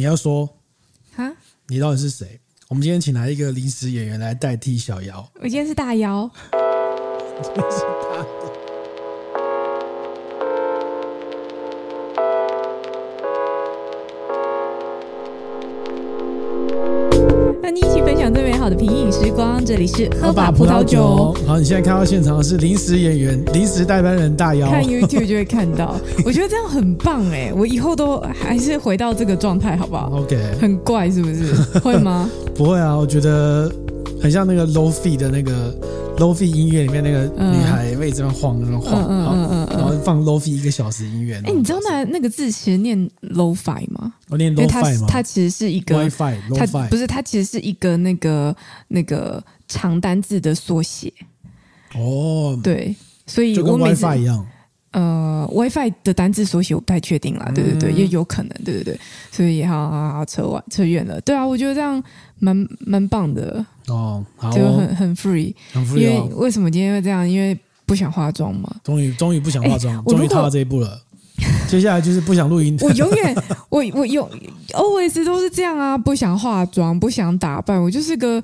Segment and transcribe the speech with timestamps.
[0.00, 0.48] 你要说
[1.14, 1.30] 哈？
[1.68, 2.40] 你到底是谁？
[2.68, 5.30] 我们今天请来一个临时演员来代替小姚。
[5.34, 6.26] 我今天是大妖。
[7.44, 8.39] 好
[18.70, 21.34] 的，品饮时光，这里是喝吧葡萄酒。
[21.46, 24.68] 好，你现在看到现场的是临时演员、临时代班人大妖。
[24.68, 27.52] 看 YouTube 就会看到， 我觉得这样很棒哎！
[27.54, 30.38] 我以后都还是回到这个状态，好不好？OK。
[30.60, 31.52] 很怪是不是？
[31.80, 32.30] 会吗？
[32.54, 33.70] 不会啊，我觉得
[34.22, 35.74] 很像那个 Lo-Fi 的那个。
[36.20, 41.40] Lo-Fi 音乐里面那个女孩会这边晃，那晃，嗯嗯嗯，然后放 Lo-Fi 一个小时音乐。
[41.46, 44.12] 哎，你知道那那个字其实念 Lo-Fi 吗？
[44.28, 45.06] 我念 Lo-Fi 吗？
[45.08, 48.54] 它其实是一个 WiFi，它不是，它其实是一个那个
[48.88, 51.10] 那个长单字的缩写。
[51.94, 52.94] 哦，对，
[53.26, 54.46] 所以就跟 WiFi 一样。
[54.92, 59.00] 呃，WiFi 的单字缩写我不太确定啦，对对对，也有可能，对对对，
[59.30, 61.20] 所以好好好，扯完扯远了。
[61.20, 62.02] 对啊，我觉得这样
[62.38, 63.64] 蛮蛮棒的。
[63.86, 65.98] 哦，好哦，就很很 free，很 free，哦。
[65.98, 67.28] 因为为什么今天会这样？
[67.28, 67.56] 因为
[67.86, 68.68] 不想化妆嘛。
[68.82, 71.00] 终于，终于不想化妆，终于踏到这一步了。
[71.68, 72.76] 接下来就是不想录音。
[72.82, 73.34] 我永远，
[73.70, 74.28] 我我有
[74.72, 78.42] always 都是这样啊，不想化妆，不想打扮，我就是个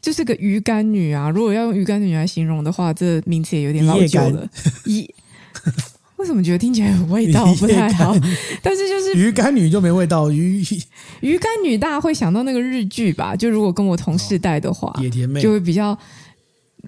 [0.00, 1.28] 就是个鱼干女啊。
[1.28, 4.48] 如果要用鱼干女来形容的话，这名词也有点老旧了。
[4.86, 5.08] 一
[6.16, 8.14] 为什么觉得听起来有味道 不太好？
[8.62, 10.64] 但是就是鱼干女就没味道，鱼
[11.20, 13.34] 鱼干女大家会想到那个日剧吧？
[13.34, 15.98] 就如果跟我同世代的话，野田妹就会比较。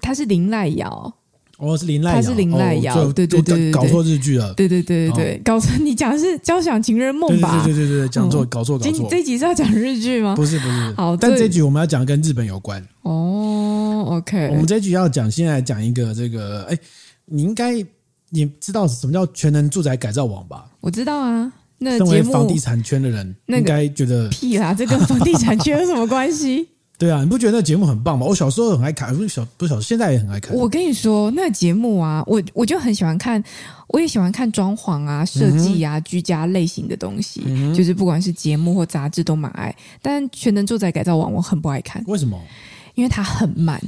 [0.01, 1.13] 她是林濑遥，
[1.57, 5.71] 哦，是林濑遥，她是林濑遥，对对对，搞错日剧了，对对对对对，搞错。
[5.81, 7.63] 你讲的是《交响情人梦》吧？
[7.63, 9.07] 对对对对，讲错，搞错，搞错。
[9.09, 10.35] 这集是要讲日剧吗？
[10.35, 12.85] 不是不是，好，但这集我们要讲跟日本有关。
[13.03, 16.77] 哦，OK，我们这集要讲，现在讲一个这个，哎，
[17.27, 17.85] 你应该。
[18.35, 20.65] 你知道什么叫全能住宅改造网吧？
[20.81, 21.51] 我知道啊。
[21.77, 26.69] 那身为房地产圈的人，应该觉得屁啦，这跟房地产圈有什么关系？
[26.97, 28.25] 对啊，你不觉得那节目很棒吗？
[28.25, 30.55] 我小时候很爱看，不是小不是小，现在也很爱看。
[30.55, 33.43] 我跟你说，那个节目啊，我我就很喜欢看，
[33.89, 39.75] 我也喜欢看装潢啊、设计啊、居家类型的东西，嗯、就是不管是节目或杂志都蛮爱。
[40.01, 42.41] 但全能住宅改造网我很不爱看，为什么？
[42.93, 43.81] 因为它很慢。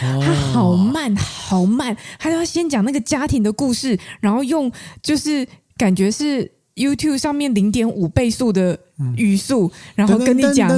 [0.00, 4.70] 他好慢，好慢，他要先讲那个家庭的故事，然后用
[5.02, 8.78] 就是感觉是 YouTube 上面零点五倍速的
[9.16, 10.68] 语速，然后跟你讲，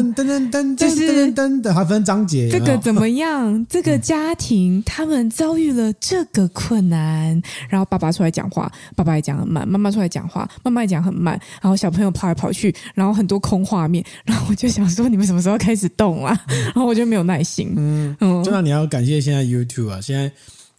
[0.77, 1.33] 就是
[1.73, 3.67] 还分章节，这个怎么样？
[3.69, 11.41] 这个家庭他们遭遇了这个困难，然后爸爸出来讲话，爸爸也讲很慢；妈妈出来讲话，妈妈也讲很慢。
[11.63, 16.37] 然后小朋友跑来跑去，然后很多空画面，然后我就想说，你们什么时候开始动啊？
[16.49, 17.73] 然后我就没有耐心。
[17.77, 20.31] 嗯嗯，就那你要感谢现在 YouTube 啊，现在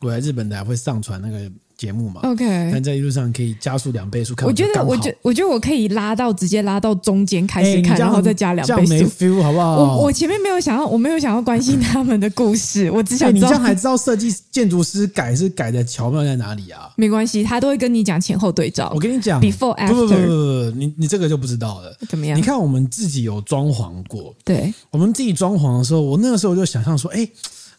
[0.02, 1.50] 我来日本的还会上传那个。
[1.80, 4.46] 节目嘛，OK，但在一路上可以加速两倍速看。
[4.46, 9.78] 我觉得，我觉，我觉得我可以拉到直接拉到中间开始看，然后再加两倍速，没 feel 好不好？
[9.78, 13.48] 我我前面没有想要，我没有想要关心他们的故事， 我只想知道。
[13.48, 16.92] 你这样还知道设计建筑师改是改的巧妙在哪里啊？
[16.98, 18.92] 没关系，他都会跟你讲前后对照。
[18.94, 21.96] 我跟你讲，before after，不不不不不，你你这个就不知道了。
[22.10, 22.38] 怎么样？
[22.38, 27.26] 你看我们自己有装潢过，对，我们自己装潢的时候，我那个时候就想象说，哎，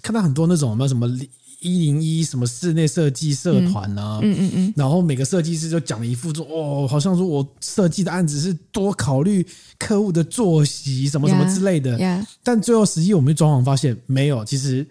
[0.01, 1.07] 看到很多那种什么什么。
[1.61, 9.47] 一零一什么室内设计社团啊，嗯嗯嗯，然后每个设计师就讲了一副说，哦，好像说我设计的案子是多考虑
[9.79, 12.27] 客户的作息什么什么之类的，yeah, yeah.
[12.43, 14.87] 但最后实际我们装潢发现没有，其实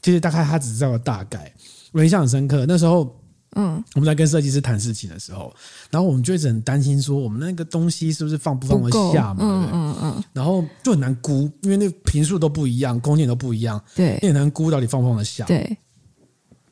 [0.00, 1.52] 其实大概他只知道个大概。
[1.92, 3.14] 我印象很深刻，那时候，
[3.56, 5.54] 嗯，我们在跟设计师谈事情的时候，
[5.90, 9.36] 然后我们就一直很担心说，我们那个东西是不是放不放得下嘛？
[9.40, 15.76] 嗯嗯嗯，然后就很难估，因为那个坪数都不一样，空间都不一样，对，也很难估到底放不放得下，对。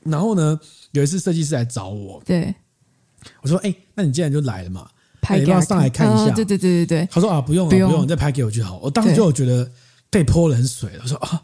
[0.05, 0.59] 然后呢，
[0.91, 2.55] 有一次设计师来找我，对，
[3.41, 4.89] 我说：“哎、欸，那你既然就来了嘛，
[5.21, 6.25] 拍给你要上来看一下。
[6.25, 9.71] 哦”对对对对对，他说：“啊，不用了，不用，不用，你再拍给我就好。”我当时就觉得
[10.11, 11.01] 被泼冷水了。
[11.05, 11.43] 我说：“啊，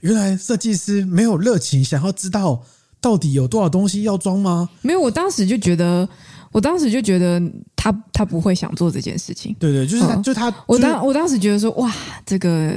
[0.00, 2.62] 原来设计师没有热情，想要知道
[3.00, 6.08] 到底有多少东西要装吗？”没有，我当时就觉得，
[6.52, 7.42] 我当时就觉得
[7.74, 9.54] 他他不会想做这件事情。
[9.58, 11.92] 对对，就是他，嗯、就他，我当我当时觉得说，哇，
[12.24, 12.72] 这个。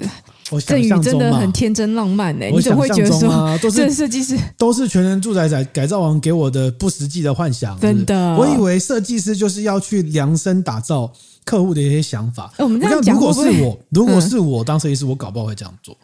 [0.57, 7.78] 赠予真的很天真浪漫呢、欸，你怎么会觉得说都是设计师都是全能住宅改改造王给我的不实际的幻想？
[7.80, 11.12] 真的，我以为设计师就是要去量身打造
[11.44, 12.54] 客户的一些想法。
[12.60, 15.98] 我们这样讲，如果是我，如果是我当设计师，我搞不好会这样做。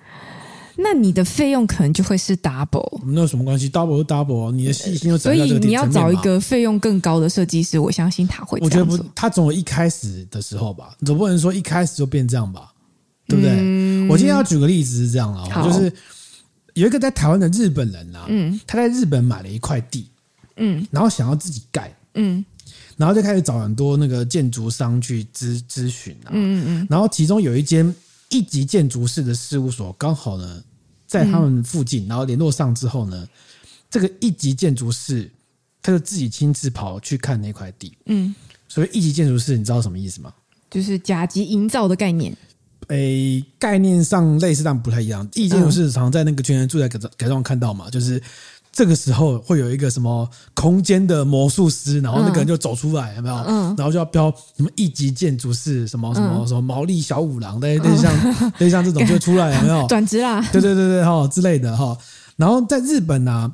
[0.78, 3.00] 那你的费用可能就会是 double。
[3.06, 8.60] 那有什么关系？double 是 double，你的细心又所以你要找一个费用更高的设计师，我相信他会。
[8.62, 12.74] 我觉得不，他总有一开始的时候吧，总不能说一开始就变这样吧。
[13.28, 13.52] 对不对？
[13.52, 15.92] 嗯、我今天要举个例子是这样啊，就是
[16.74, 20.10] 有一个在台湾的日本人啊，嗯，他在日本买了一块地，
[20.58, 22.46] 嗯，然后想要自己盖，嗯，
[22.98, 27.94] 然后就开始找很多那个建筑商去咨咨询啊，嗯嗯然后其中有一间
[28.30, 30.64] 一级建筑师的事务所，刚好呢
[31.08, 33.28] 在他们附近，然后联络上之后呢，
[33.90, 35.32] 这个一级建筑师
[35.82, 38.36] 他就自己亲自跑去看那块地，嗯，
[38.68, 40.34] 所以一级建筑师你知道什么意思吗？
[40.70, 42.36] 就是甲级营造的概念。
[42.88, 45.28] 诶，概念上类似，但不太一样。
[45.34, 48.22] 一级建筑师常在那个全员住宅改造改造看到嘛，就是。
[48.78, 53.36] 这个时候会有一个什么空间的魔术师，然后那个人就走出来，有没有？
[53.48, 59.88] 嗯，然后就要标什么一级建筑师，什么什么什么毛利小五郎，类类似像类似像这种就出来，有没有？
[59.88, 60.46] 转职啦？
[60.52, 61.98] 对对对对哈之类的哈。
[62.36, 63.50] 然后在日本呢，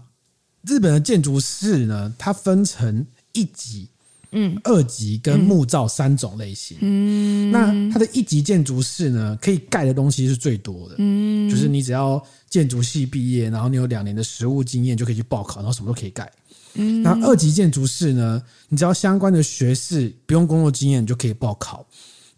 [0.66, 3.91] 日本的建筑师呢，它分成一级。
[4.34, 6.78] 嗯，二级跟木造三种类型。
[6.80, 10.96] 嗯，那它的一级建筑师呢，可以盖的东西是最多的。
[11.00, 16.32] 嗯，就是你只要建筑系毕业，然后你有两年的实务经验，就可以去报考，然后什么都可以盖。
[16.76, 21.86] 嗯，那二级建筑师呢，你只要相关的学士，不用工作经验，就可以报考，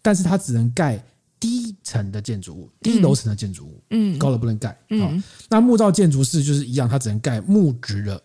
[0.02, 1.00] 但是它只能盖
[1.38, 3.80] 低层的建筑物，低楼层的建筑物。
[3.90, 4.76] 嗯，高的不能盖。
[4.90, 8.20] 嗯，那木造建筑师就是一样，它只能盖木质的。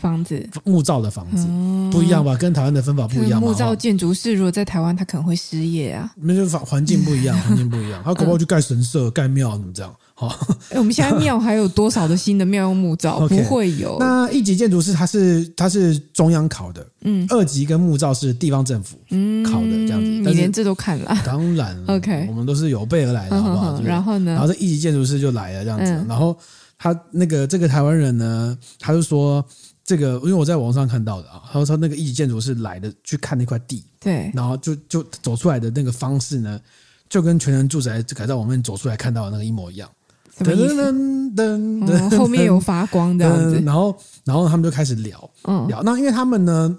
[0.00, 2.36] 房子木造的房子、嗯、不一样吧？
[2.36, 3.40] 跟台湾的分法不一样。
[3.40, 6.10] 木造建筑师如果在台湾，他可能会失业啊。
[6.16, 8.02] 那就环环境不一样， 环境不一样。
[8.04, 9.94] 他搞不好去盖神社、盖庙怎么这样？
[10.14, 10.28] 好，
[10.70, 13.26] 哎，我们现在庙还有多少的新的庙用木造？
[13.28, 13.96] 不会有。
[13.98, 18.96] 那一级建筑师他是他是中央考的，嗯，二级跟木造是地方政府
[19.44, 20.06] 考的这样子。
[20.06, 21.16] 你连这都看了？
[21.24, 23.80] 当然，OK，我们都是有备而来的，好不好？
[23.82, 24.32] 然后呢？
[24.32, 25.90] 然后这一级建筑师就来了这样子。
[26.08, 26.36] 然后
[26.78, 29.44] 他那个这个台湾人呢，他就说。
[29.84, 36.60] 这个，因为我在网上看到的啊，他说那个一级建筑是来的去看那块地，对，然后就就走出来的那个方式呢，
[37.08, 39.90] 就跟全人住宅改造网面走出来看到的那个一模一样。
[40.38, 40.92] 什么意思？
[40.92, 43.60] 噔噔噔，后面有发光这样子。
[43.66, 43.94] 然后，
[44.24, 45.82] 然后他们就开始聊，嗯，聊。
[45.82, 46.74] 那因为他们呢，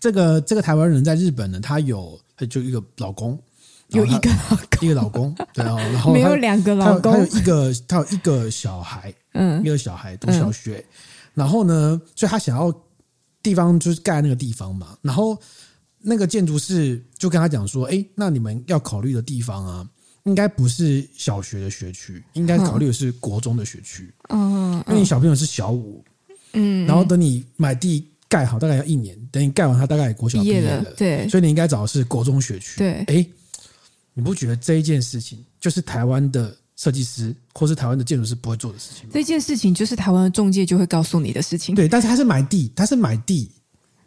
[0.00, 2.18] 这个这个台湾人在日本呢，他有
[2.48, 3.38] 就一个老公，
[3.88, 10.84] 有一个老公， 一个老公，对啊，然后 没有两个老公，他有一个他有一个小孩，嗯，一个小孩读小学。
[11.36, 12.72] 然后呢，所以他想要
[13.42, 14.96] 地方就是盖那个地方嘛。
[15.02, 15.38] 然后
[16.00, 19.86] 那个建筑师就跟他讲说：“哎，那你们要考虑的地方啊，
[20.24, 24.10] 应该不是小学的学区，应该考虑的是国中的学区。
[24.30, 26.02] 嗯，因为你小朋友是小五，
[26.54, 29.14] 嗯，然后等你买地盖好，大概要一年。
[29.30, 31.28] 等你盖完，他大概国小毕业了，对。
[31.28, 32.78] 所以你应该找的是国中学区。
[32.78, 33.26] 对，哎，
[34.14, 39.08] 你不觉得这一件事情就是台湾的？”设计师或是台湾的建筑师不会做的事情。
[39.10, 41.74] 这件事情就是台湾的中介就会告诉你的事情。
[41.74, 43.50] 对，但是他是买地，他是买地，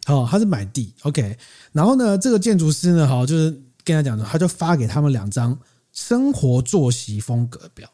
[0.06, 0.94] 哦，他是买地。
[1.02, 1.36] OK，
[1.72, 3.50] 然后呢，这个建筑师呢，好，就是
[3.84, 5.58] 跟他讲的，他就发给他们两张
[5.92, 7.88] 生活作息风格表。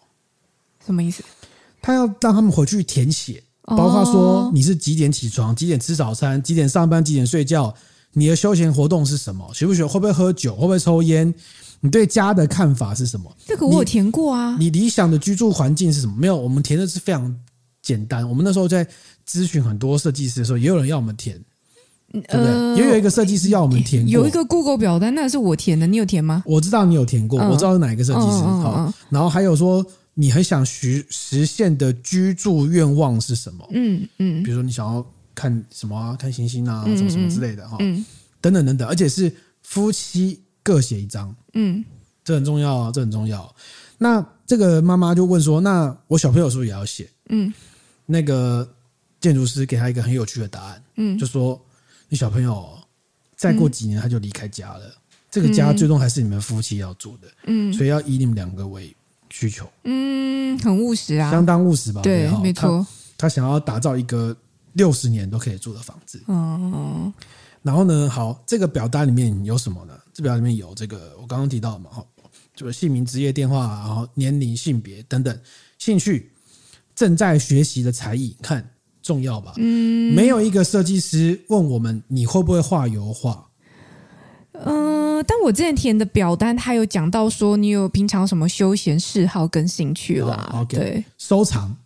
[0.85, 1.25] 什么意思？
[1.81, 7.75] 他要让他们回去填写，包括说你是几点起床，几点吃早餐，几点上班，几点睡觉，
[8.19, 9.47] 你的休闲活动是什么？
[9.55, 9.91] 喜不喜欢？
[9.91, 10.55] 会不会喝酒？
[10.55, 11.33] 会不会抽烟？
[11.81, 13.31] 你对家的看法是什么？
[13.45, 14.57] 这个我有填过啊。
[14.59, 16.15] 你理想的居住环境是什么？
[16.17, 17.37] 没有，我们填的是非常
[17.83, 18.27] 简单。
[18.27, 18.83] 我们那时候在
[19.29, 21.39] 咨询很多设计师的时候，也有人要我们填，
[22.11, 22.47] 对不对？
[22.47, 24.09] 呃、也有一个设计师要我们填。
[24.09, 26.43] 有一个 Google 表单，那是我填的，你有填吗？
[26.47, 28.27] 我知道你有填过，嗯、我知道是哪一个设计师。
[28.27, 29.85] 好、嗯，然后还有说
[30.15, 33.69] 你很想实实现的居住愿望是什么？
[33.73, 36.17] 嗯嗯，比如说你想要看什么啊？
[36.17, 37.77] 看星星啊，什么什么之类的哈。
[37.79, 38.05] 嗯，
[38.41, 40.43] 等等等等，而且是夫妻。
[40.67, 41.85] 各写一张，嗯，
[42.25, 43.55] 这很重要啊，这很重要。
[43.99, 47.55] 那这个妈妈就问说：“那我小朋友是不是也要写？”嗯，
[48.05, 48.69] 那个
[49.21, 51.65] 建筑师给他一个很有趣的答案，嗯，就说
[52.11, 52.77] ：“你小朋友
[53.37, 54.93] 再过几年他就离开家了，
[55.31, 58.93] 这个家最终还是你们夫妻要住的，嗯，所以要以你们两个为
[59.31, 62.03] 需求，嗯，很务实啊，相当务实吧？
[62.03, 62.85] 对，没错，
[63.17, 64.37] 他想要打造一个
[64.77, 67.13] 六十年都可以住的房子，哦。”
[67.63, 69.99] 然后呢，好，这个表单里面有什么呢？
[70.15, 72.07] 这表里面有这个我刚刚提到的嘛，哈，
[72.55, 75.37] 就是姓名、职业、电话，然后年龄、性别等等，
[75.77, 76.31] 兴趣、
[76.95, 78.71] 正在学习的才艺，看
[79.03, 79.53] 重要吧？
[79.57, 83.49] 嗯，没有一个设计师问我们你会不会画油画。
[84.53, 90.65] 嗯、呃，但我之前填的表单，他有讲到说你有平常什么休闲嗜好跟兴趣啦。
[90.69, 91.77] 对，收藏，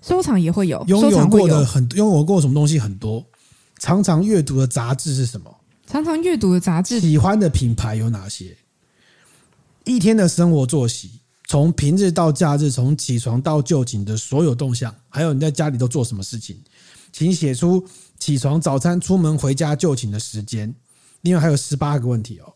[0.00, 3.24] 收藏也会有，拥有过的很，拥有过什么东西很多。
[3.78, 5.54] 常常阅读的杂志是什么？
[5.86, 8.56] 常常阅读的杂志，喜欢的品牌有哪些？
[9.84, 16.56] 一天的生活作息，从平日到假日，从起床到就寝的所有动向，还有你在家里都做什么事情，
[17.12, 17.84] 请写出
[18.18, 20.74] 起床、早餐、出门、回家、就寝的时间。
[21.22, 22.52] 另外还有十八个问题哦。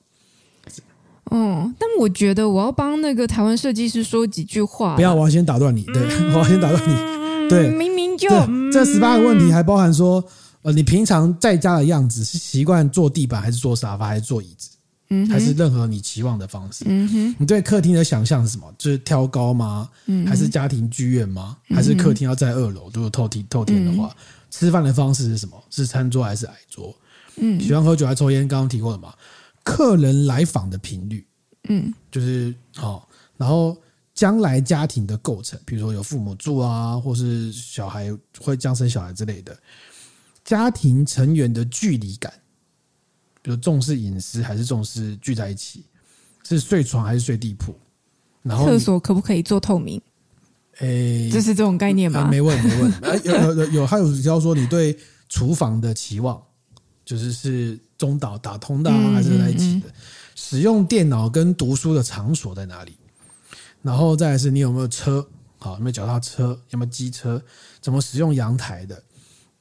[1.30, 4.94] 嗯，但我觉得我要帮那个台湾设计师说几句话。
[4.94, 5.82] 不要，我要先打断你。
[5.84, 7.23] 对， 我要先打断你。
[7.48, 8.28] 对，明明就
[8.72, 10.24] 这十八个问题还包含说。
[10.62, 14.70] 呃，你平常在家的样子是习惯坐地板还是坐沙发还是坐椅子？
[15.10, 16.86] 嗯，还是任何你期望的方式？
[16.88, 18.74] 嗯哼，你对客厅的想象是什么？
[18.78, 19.90] 就是挑高吗？
[20.06, 21.58] 嗯，还是家庭剧院吗？
[21.68, 22.90] 还是客厅要在二楼？
[22.94, 24.16] 如果透天透天的话，嗯、
[24.50, 25.62] 吃饭的方式是什么？
[25.68, 26.96] 是餐桌还是矮桌？
[27.36, 28.48] 嗯，喜欢喝酒还抽烟？
[28.48, 29.12] 刚刚提过了嘛？
[29.62, 31.26] 客人来访的频率，
[31.68, 33.02] 嗯，就是好、哦，
[33.36, 33.76] 然后
[34.14, 39.56] 将来家庭的构成，比如说有父母住啊，或是小孩会将生小孩之类的。
[40.44, 42.32] 家庭成员的距离感，
[43.42, 45.84] 比如重视隐私还是重视聚在一起，
[46.44, 47.74] 是睡床还是睡地铺？
[48.42, 50.00] 然后厕所可不可以做透明？
[50.78, 52.20] 诶、欸，就是这种概念吗？
[52.20, 52.92] 啊、没问没问。
[52.92, 54.96] 啊、 有有有有，还有要说你对
[55.28, 56.40] 厨房的期望，
[57.04, 59.88] 就是是中岛打通的、啊、还是在一起的？
[59.88, 60.02] 嗯嗯嗯，
[60.36, 62.96] 使用电脑跟读书的场所在哪里？
[63.84, 65.24] 然后再来是你有没有车？
[65.58, 66.58] 好，有没有脚踏车？
[66.70, 67.40] 有没有机车？
[67.82, 69.02] 怎么使用阳台的？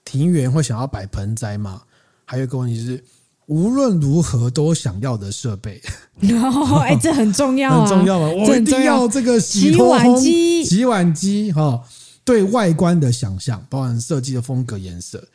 [0.05, 1.81] 庭园会想要摆盆栽吗？
[2.23, 3.03] 还有一个问题是，
[3.47, 5.81] 无论如何都想要的设备。
[6.41, 8.29] 哦，哎，这很重要、啊， 很重要吗？
[8.29, 11.83] 我一定要这个洗，洗碗机，洗碗机哈。
[12.25, 15.27] 对外观的想象，包含设计的风格、颜色，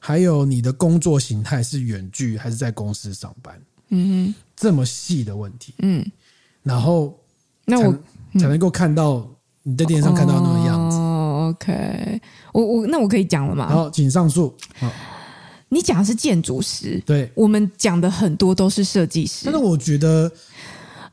[0.00, 3.62] 还有你的工作形态是远距还是在公司上班？
[3.90, 6.04] 嗯哼，这么细的问题，嗯，
[6.64, 7.16] 然后
[7.64, 7.96] 那我
[8.38, 9.26] 才能够看到
[9.62, 10.96] 你在电视上看到那个样子。
[10.96, 12.20] 哦，OK。
[12.52, 13.68] 我我那我可以讲了吗？
[13.68, 14.54] 好，请上诉。
[14.78, 14.90] 好
[15.68, 19.44] 你讲的是建筑师，对，我们讲的很多都是设计师。
[19.46, 20.30] 但是我觉得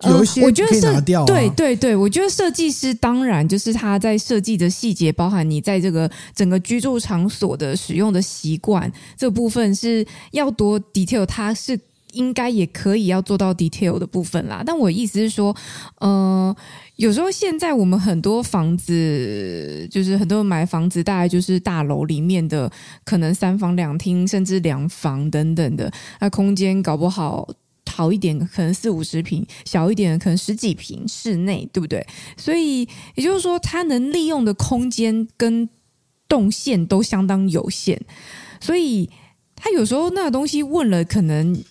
[0.03, 1.33] 有一些可以拿掉、啊呃。
[1.33, 11.79] 对对对，我觉得设计师当然就是他在设计的细节，包含你在这个整个居住场所的使用的习惯，这部分是要多 detail，他是
[12.13, 14.63] 应该也可以要做到 detail 的部分啦。
[14.65, 15.55] 但我意思是说，
[15.99, 16.55] 嗯、呃。
[16.99, 22.69] 有时候现在我们很多房子，就是很多人买房子，大概就是大楼里面的
[23.05, 25.89] 可能三房两厅，甚至两房等等的，
[26.19, 27.47] 那空间搞不好
[27.89, 32.05] 好一点，可能四五十平，小一点可能十几平，室内对不对？
[32.35, 32.81] 所以
[33.15, 35.69] 也就是说，它能利用的空间跟
[36.27, 37.97] 动线都相当有限，
[38.59, 39.09] 所以
[39.55, 41.63] 他有时候那个东西问了，可能。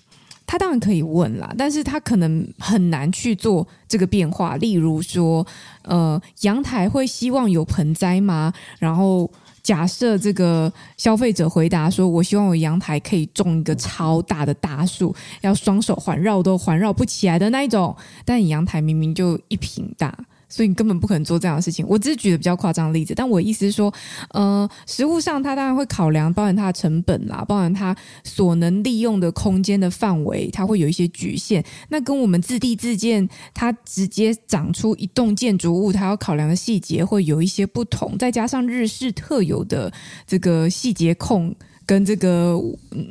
[0.48, 4.56] 他当然可以问啦，但是他可能很难去做这个变化。
[4.56, 5.46] 例如说，
[5.82, 8.50] 呃，阳台会希望有盆栽吗？
[8.78, 9.30] 然后
[9.62, 20.16] 假设这个消费者回答说：“我希望我阳台可以种一个超大的大树，要双手环绕都环绕不起来的那一种。”但你阳台明明就一坪大。
[20.48, 21.84] 所以你根本不可能做这样的事情。
[21.88, 23.92] 我只是举的比较夸张的例子，但我意思是说，
[24.30, 31.64] 呃，实物上它当然会考量，包含它的成本啦，包含它所能利用的空间的范围，它会有一些局限。
[31.88, 38.16] 那跟我们自地自建，它直接长出一栋建筑物，它要考量的细节会有一些不同。
[38.18, 39.92] 再加上日式特有的
[40.26, 42.58] 这个细节控跟这个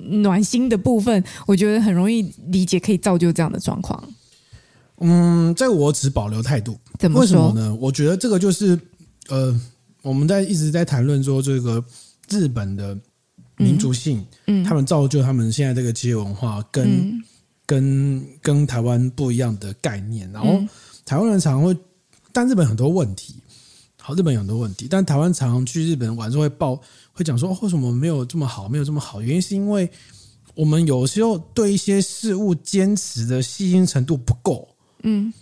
[0.10, 4.04] 暖心的部分，我觉得很容易理解，可以造就这样的状况。
[5.00, 6.78] 嗯，在我只保留态度。
[6.98, 7.22] 怎么说？
[7.22, 7.76] 为什么呢？
[7.76, 8.80] 我觉得这个就是
[9.30, 9.56] 呃，
[10.02, 11.84] 我们在一直在谈论说这个
[12.30, 12.98] 日本的
[13.58, 17.24] 民族性，嗯，嗯他们造就他们现在这个企业文化跟、嗯、
[17.66, 20.32] 跟跟台湾不一样的概念。
[20.32, 20.60] 然后
[21.06, 21.78] 台湾人常常会，
[22.34, 23.36] 但日本很多问题，
[24.02, 26.82] 好，日本有很多问题，但台湾常常去日本玩时候会报
[27.14, 29.22] 会讲说，为什么没有这么好，没有这么好？
[29.22, 29.88] 原因是因为
[30.56, 34.68] 我们有时候对一些事物坚持的细心程度不够。
[35.04, 35.34] 嗯，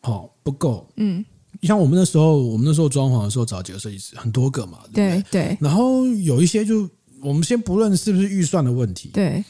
[0.00, 0.88] 好，不够。
[0.96, 1.24] 嗯，
[1.62, 5.22] 像我们那时候，我们那时候装潢的时候找几个设计师，很多个嘛，对？
[5.30, 5.56] 对。
[5.60, 6.88] 然后有一些就，
[7.22, 9.44] 我们先不论是不是预算的问题，对。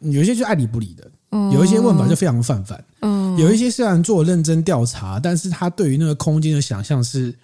[0.00, 2.84] 有一些就爱理不理的，嗯有一些问法就非常泛泛。
[3.00, 3.36] 嗯。
[3.38, 7.34] 有一些虽然做认真调查，但是他对于那个空间的想象是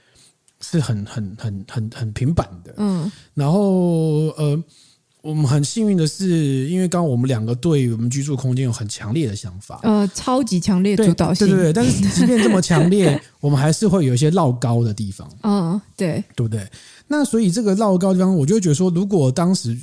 [0.60, 2.74] 是很很很很很平板的。
[2.76, 3.10] 嗯。
[3.34, 4.62] 然后呃。
[5.22, 11.72] 我们很幸运的是，因为刚刚我们两个对我们居住空间有很强烈的想法，呃，超级强烈的主导性，对对对。
[11.72, 16.68] 但是 即便这么强烈，我们还是会有一些绕高的地方， 嗯，对，对不对？
[17.06, 19.78] 那所以这个绕高的地方，我就会觉得说，如果当时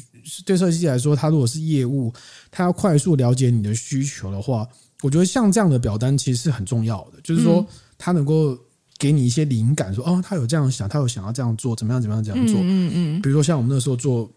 [0.46, 2.12] 对设计师来说，他如果是业务，
[2.52, 4.68] 他要快速了解你的需求的话，
[5.04, 7.66] 我觉得像这样的表单其实是很重要的，就是说
[7.98, 8.58] 他能够
[8.98, 13.22] 给你一些灵感，说哦，他有这样想，他有想要这样做，怎么样怎么样这样做，嗯嗯。
[13.22, 14.30] 比如说像我们那时候做。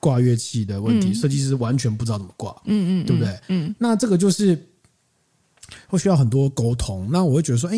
[0.00, 3.38] 挂乐器的问题，设计师完全不知道怎么挂，嗯嗯，对不对？
[3.48, 4.58] 嗯，那这个就是
[5.86, 7.06] 会需要很多沟通。
[7.12, 7.76] 那我会觉得说，哎，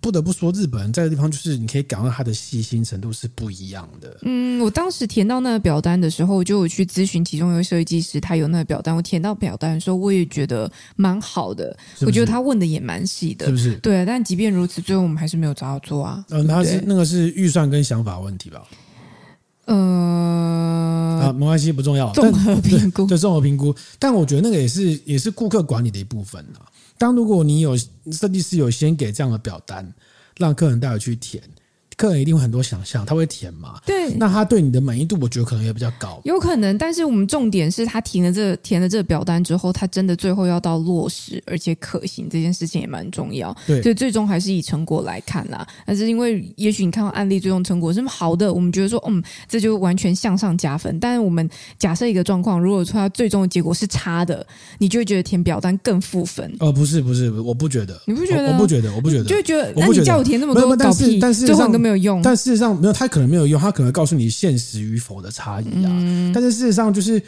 [0.00, 4.18] 不得不说，日本人在这地方，就是你可以感到他的细心程度是不一样的。
[4.22, 8.96] 嗯，我当时填到那个表单的时候，就有去咨询其中一位设计师，他有那个表单。
[8.96, 11.76] 我填到表单的时候，我也觉得蛮好的。
[11.94, 13.74] 是是我觉得他问的也蛮细的，是不是？
[13.76, 16.24] 对，但即便如此，最后我们还是没有找到做啊。
[16.30, 18.62] 嗯，他是那个是预算跟想法问题吧？
[19.66, 22.12] 呃，啊，没关系，不重要。
[22.12, 23.74] 综合评估，对，综合评估。
[23.98, 26.68] 但我觉得那个也是也是顾客管理的一部分啊。
[26.98, 29.92] 当如果你有设计师有先给这样的表单，
[30.36, 31.42] 让客人带回去填。
[31.96, 33.80] 客人一定会很多想象，他会填嘛？
[33.86, 36.20] 对，那他对你的满意度，我觉得可能也比较高。
[36.24, 43.54] 有可能，但是我们重点是他填了这个、填了这个表单之后，他真的最后要到落实，而且可行这件事情也蛮重要。
[43.66, 45.66] 对，所以最终还是以成果来看啦。
[45.86, 50.98] 但是因为也许你看到案例最终成果是好的，我们觉得说，嗯，这就完全向上加分。
[51.00, 51.48] 但是我们
[51.78, 54.46] 假设一个状况，如果说他最终的结果是差的，
[54.78, 56.52] 你就会觉得填表单更负分。
[56.58, 58.52] 哦，不是不是，我不觉得，你不觉得？
[58.52, 62.74] 我不觉得，我不觉得，就会觉得，那你叫我填那么多，但是但是最后都没有用，但事实上。
[62.80, 65.90] 没有，他可能没有用，他可能告诉你现实与否的差异啊。
[65.90, 67.22] 嗯、但是事实上，就是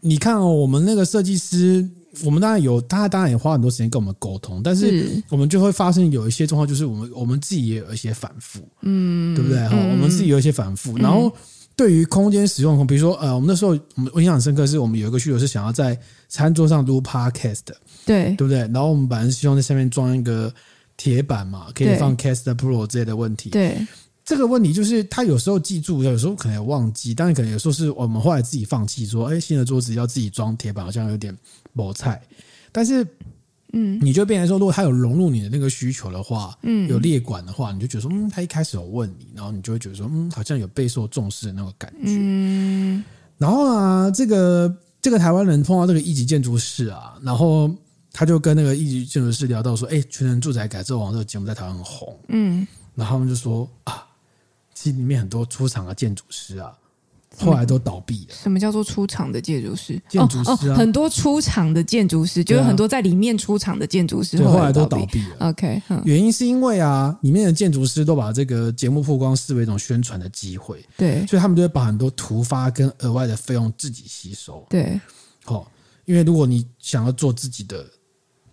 [0.00, 1.88] 你看哦，我们那个设计师，
[2.22, 9.58] 我们当然有，他当然也花很多时间跟我们沟通，但是我们就会发生有一些状况，就是我们我们自己也有一些反复，嗯，对不对？
[9.66, 10.98] 哈、嗯，我们自己有一些反复。
[10.98, 11.32] 然后
[11.74, 18.58] 对于空间使用，比如说呃，我们那时候我们印象很深刻，是我们有一个需求是想要在餐桌上录 podcast 的，对对不对？
[18.58, 20.52] 然后我们本来是希望在下面装一个
[21.02, 23.84] 铁板嘛，可以放 Cast Pro 之类的问题，对。
[24.24, 31.36] 这个问题就是他有时候记住，有时候可能也忘记，但是可能有时候是我们后来自己放弃，说，哎，新的桌子要自己装铁板，好像有点
[31.72, 32.22] 磨菜。
[32.70, 33.04] 但是，
[33.72, 41.98] 嗯，你就变成说，如果他有融入你的那个需求的话，嗯，有列管的话，你就觉得说，嗯，他一开始有问你，然后你就会觉得说，嗯，好像有备受重视的那种感觉。
[42.06, 43.02] 嗯，
[43.38, 47.68] 然后啊，这个这个台湾人碰到这个一级建筑师啊，然后
[48.12, 54.06] 他就跟那个一级建筑师聊到说，哎，全能住宅改造王这个节目在台湾很红，嗯，然后他们就说啊。
[54.74, 56.72] 其实里面很多出场的建筑师啊，
[57.36, 58.34] 后来都倒闭了。
[58.34, 60.00] 什么叫做出场的建筑师？
[60.08, 65.36] 建筑师啊，哦哦，很多出场的建筑师，啊、就是很多在里面出场的建筑师后来，后来都倒闭了。
[65.38, 74.66] OK，原因是因为啊，里面的建筑师都把这个节目曝光视为一种宣传的机会，对，所以他们就会把很多突发跟额外的费用自己吸收。
[74.68, 75.00] 对，
[75.44, 75.70] 好，
[76.06, 77.86] 因为如果你想要做自己的，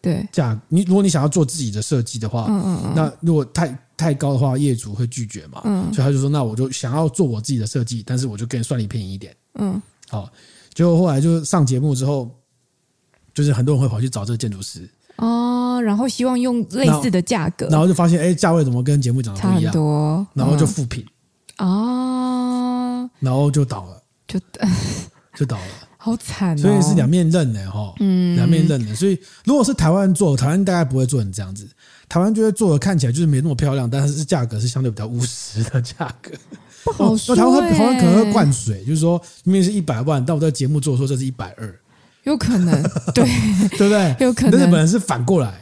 [0.01, 0.27] 对。
[0.31, 5.61] 价，你如果你想要做自己的设计的话，嗯嗯嗯，那如果太太高的话，业主会拒绝嘛？
[5.65, 10.29] 嗯，所以他就说：“那我就想要做我自己的设计，但是我就跟你算你便宜一点。”嗯，好，
[10.73, 12.29] 结果后来就上节目之后，
[13.33, 14.89] 就是很多人会跑去找这个建筑师。
[15.17, 19.63] 哦，然后希望用类似的价格，然后就发现哎，价位怎么跟节目讲的不一样？
[19.63, 21.05] 差很多，然后就复评。
[21.57, 24.39] 哦，然后就倒了，就
[25.35, 28.95] 就倒了，好惨，所以是两面刃的哈，嗯，两面刃的。
[28.95, 31.67] 所以如果是台湾做，台湾大概不会做成这样子。
[32.07, 36.31] 台湾觉得做的看起来就是没那么漂亮，但是价格是相对比较务实的价格。
[36.85, 37.41] 不好说、欸。
[37.41, 41.75] 台湾台湾可能会灌水，就是说明明是一百万，但我在节目做说这是一百二，
[42.23, 42.81] 有可能，
[43.13, 43.25] 对
[43.77, 44.15] 对不对？
[44.21, 44.57] 有可能。
[44.57, 45.58] 日本人是反过来。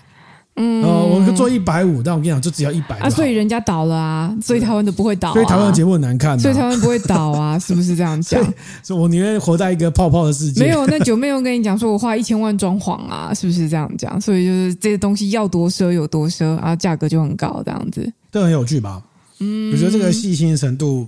[0.57, 8.43] 嗯，我就做一百五，但我跟你讲，就只要一百啊，所以人家倒了啊，所以台湾都不会倒，所以台湾的节目很难看，所以台湾不会倒啊， 是不是这样讲？
[8.81, 10.63] 所以我宁愿活在一个泡泡的世界。
[10.63, 14.19] 没有，那九妹又跟你讲说，我花一千万装潢啊，是不是这样讲？
[14.19, 18.11] 所以就是这些东西要多奢有多奢，然后价格就很高，这样子。
[18.31, 19.01] 这很有趣吧？
[19.39, 21.07] 嗯，我觉得这个细心的程度，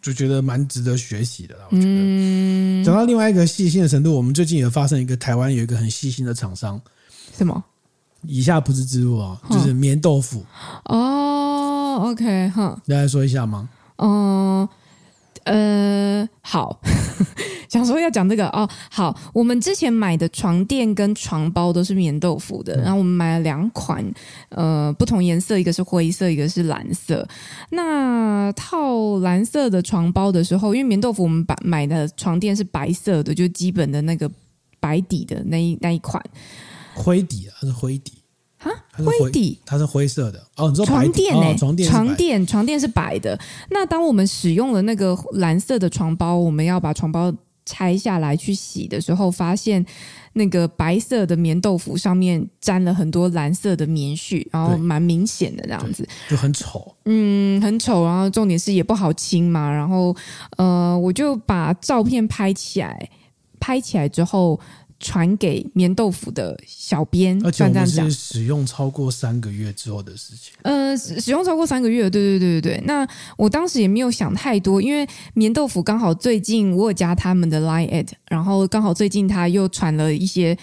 [0.00, 1.62] 就觉得蛮值得学习的啦。
[1.70, 6.80] 我觉得，讲到另外一个细心的程度，我们最近也发生一个台湾有一个很细心的厂商，
[7.36, 7.60] 什么？
[8.22, 10.44] 以下不是植物啊，就是棉豆腐
[10.84, 12.10] 哦。
[12.10, 13.68] OK，哈，你来说一下吗？
[13.96, 14.68] 嗯
[15.44, 16.80] 呃，好，
[17.70, 18.68] 想说要讲这个哦。
[18.90, 24.04] 好，我们之前买的床垫跟床包都是棉豆腐的，然后我们买了两款，
[24.48, 27.26] 呃，不同颜色，一个是灰色，一个是蓝色。
[27.70, 34.28] 那套蓝色的床包的时候，因为棉豆腐我们把买的床垫是白色的，就基本的那个
[34.80, 36.20] 白底的那一那一款。
[36.96, 38.12] 灰底，它是灰底
[38.58, 40.68] 啊，灰底，它是灰色的哦。
[40.70, 41.54] 你说床垫呢？
[41.56, 43.38] 床垫，床垫，床垫是白的。
[43.70, 47.32] 那当我们使用了那个蓝色的床包，我们要把床包
[47.66, 49.84] 拆下来去洗的时候，发现
[50.32, 56.96] 那个白色的棉豆腐上面沾了很多蓝色的棉絮，然后蛮明显的这样子，就很丑。
[57.04, 58.04] 嗯，很丑。
[58.04, 59.70] 然后重点是也不好清嘛。
[59.70, 60.16] 然后
[60.56, 63.10] 呃，我就把照片拍起来，
[63.60, 64.58] 拍起来之后。
[64.98, 70.54] 传给棉豆腐的小编，而且我们是使用超过三个月之后的事情。
[70.62, 72.84] 呃，使用超过三个月，对对对对对。
[72.86, 73.06] 那
[73.36, 80.56] 我当时也没有想太多，因为棉豆腐刚好最近我有加他们的 Line@，然后刚好最近他又传了一些。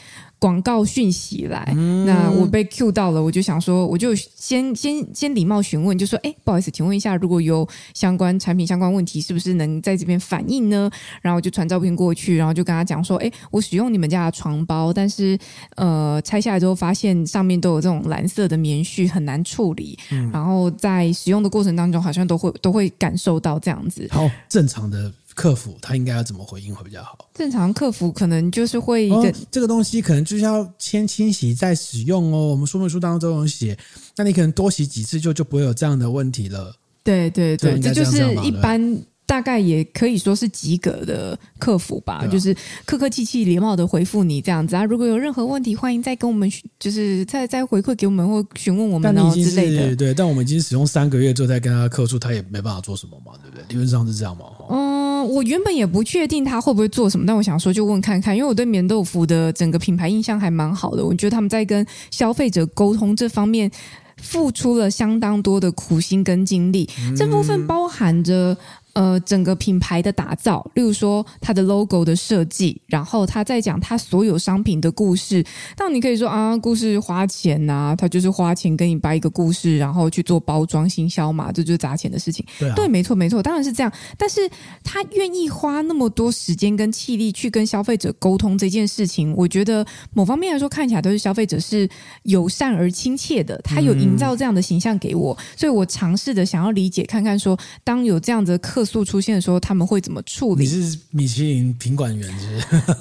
[0.44, 10.92] 广告讯息来，嗯、那我被 Q 到了，我就想说，我就先先先礼貌询问，就说，哎，不好意思，请问一下，如果有相关产品相关问题，是不是能在这边反映呢？
[11.22, 15.40] 然后我就传照片过去，然后就跟他讲说，哎，我使用你们家的床包，但是
[15.78, 19.98] 呃，拆下来之后发现上面都有这种蓝色的棉絮，很难处理。
[20.12, 24.06] 嗯、然后在使用的过程当中，好像都会都会感受到这样子。
[24.12, 27.30] 好，正常的客服他应该要怎么回应会比较好？
[27.34, 32.50] 正常客服可能就是会一个、哦、这个东西可能就是要先清洗再使用哦。
[32.50, 33.78] 我们说明书当中都有写，
[34.16, 36.74] 那你可能多洗几次就就不会有这样的问题了。
[37.04, 38.98] 对对对，这，就是一般。
[39.26, 44.84] 大概也可以说是及格的客服吧，啊、就是客客气气、礼貌的回复你这样子啊。
[44.84, 49.96] 如果有任何问题，欢迎再跟我们，就是再再回馈给我们或询问我们然后之类的。
[49.96, 53.64] 对，但我们已经使用三个月之后再跟他客诉，他也没办法做什么嘛，对不对？
[53.70, 54.46] 理论上是这样嘛。
[54.70, 63.70] 嗯，我原本也不确定他会不会做什么，但我想说就问看看，因为我对棉豆腐的整个品牌印象还蛮好的，我觉得他们在跟消费者沟通这方面
[64.18, 68.58] 付出了相当多的苦心跟精力，嗯、这部分包含着。
[68.94, 75.44] 呃，整个品牌的打造，例如说它的 logo 的设计，然后他在讲他所有商品的故事。
[75.76, 82.46] 当然你可以说啊，故事花钱呐、啊，他就是花钱跟你掰一个故事，然后去做包装行销嘛，这就是砸钱的事情。
[82.60, 83.92] 对啊，对，没错，没错，当然是这样。
[84.16, 84.48] 但是
[84.84, 91.90] 他愿意花那么多时间跟气力去跟消费者沟通这件事情，我觉得某方面来说看起来都是消费者是
[92.24, 100.64] 友善而亲切的，他有营造这样的形象给我，嗯、所以我尝试的想要理解看看说，当有这样的客诉出现的时候，他们会怎么处理？
[100.64, 102.30] 你是米其林品管员？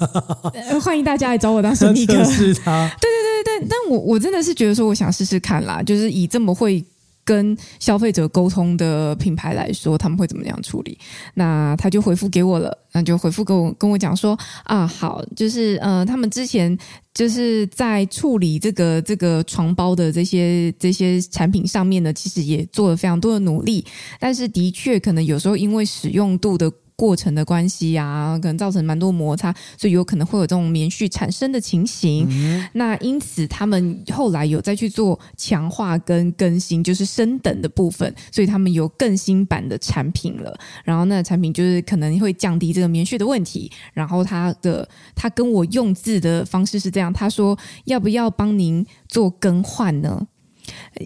[0.81, 2.13] 欢迎大家来找我当神秘客。
[2.25, 2.89] 是他。
[3.01, 5.81] 对对对对，但我我真的是觉得说，我想试试看啦。
[5.83, 6.83] 就是以这么会
[7.23, 10.97] 跟消费者沟通的品牌来说，他们会怎么样处理？
[11.33, 16.77] 那他就回复给我了，那就回复跟我跟我讲说啊，好，就是呃，他们之前。
[17.13, 23.85] 就是在处理这个这个床包的这些这些产品上面呢，其实也做了非常多的努力，
[24.19, 26.73] 但是的确可能有时候因为使用度的。
[26.95, 32.27] 过程的关系啊，可能造成蛮多摩擦，所以有可能会有这种棉絮产生的情形。
[32.29, 40.55] 嗯、那因此，他们后来有再去做强化跟更新，就是升等的部分，所以他们有更新版的产品了。
[40.83, 43.71] 然后那产品就是可能会降低这个棉絮的问题。
[43.93, 50.27] 然后他的他跟我用字的方式是这样，他说要不要帮您做更换呢？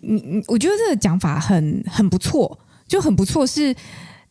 [0.04, 3.74] 你你，我觉得这个讲法很很不错，就很不错是。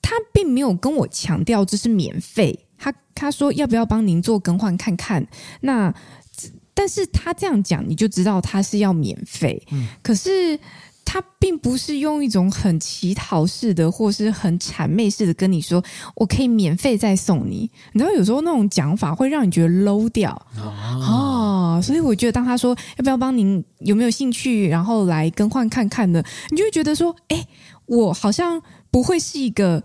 [0.09, 5.27] 他并没有跟我强调这是免费，他他说要不要帮您做更换看看？
[5.63, 5.93] 那
[6.73, 9.61] 但是他这样讲，你就知道他是要免费。
[9.73, 10.57] 嗯，可是
[11.05, 15.83] 他并不是用一种很乞讨式的，或是很谄媚式的跟你说，
[16.15, 17.69] 我可以免费再送你。
[17.93, 26.23] 你知道有时候那种讲法会让你觉得 low 掉哦，所以我觉得当他说要不要帮您，有没有兴趣，然后来更换看看呢？
[26.51, 27.45] 你就会觉得说，哎，
[27.87, 29.83] 我好像不会是一个。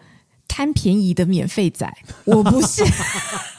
[0.51, 1.89] 贪便宜的免费仔，
[2.25, 2.83] 我不是。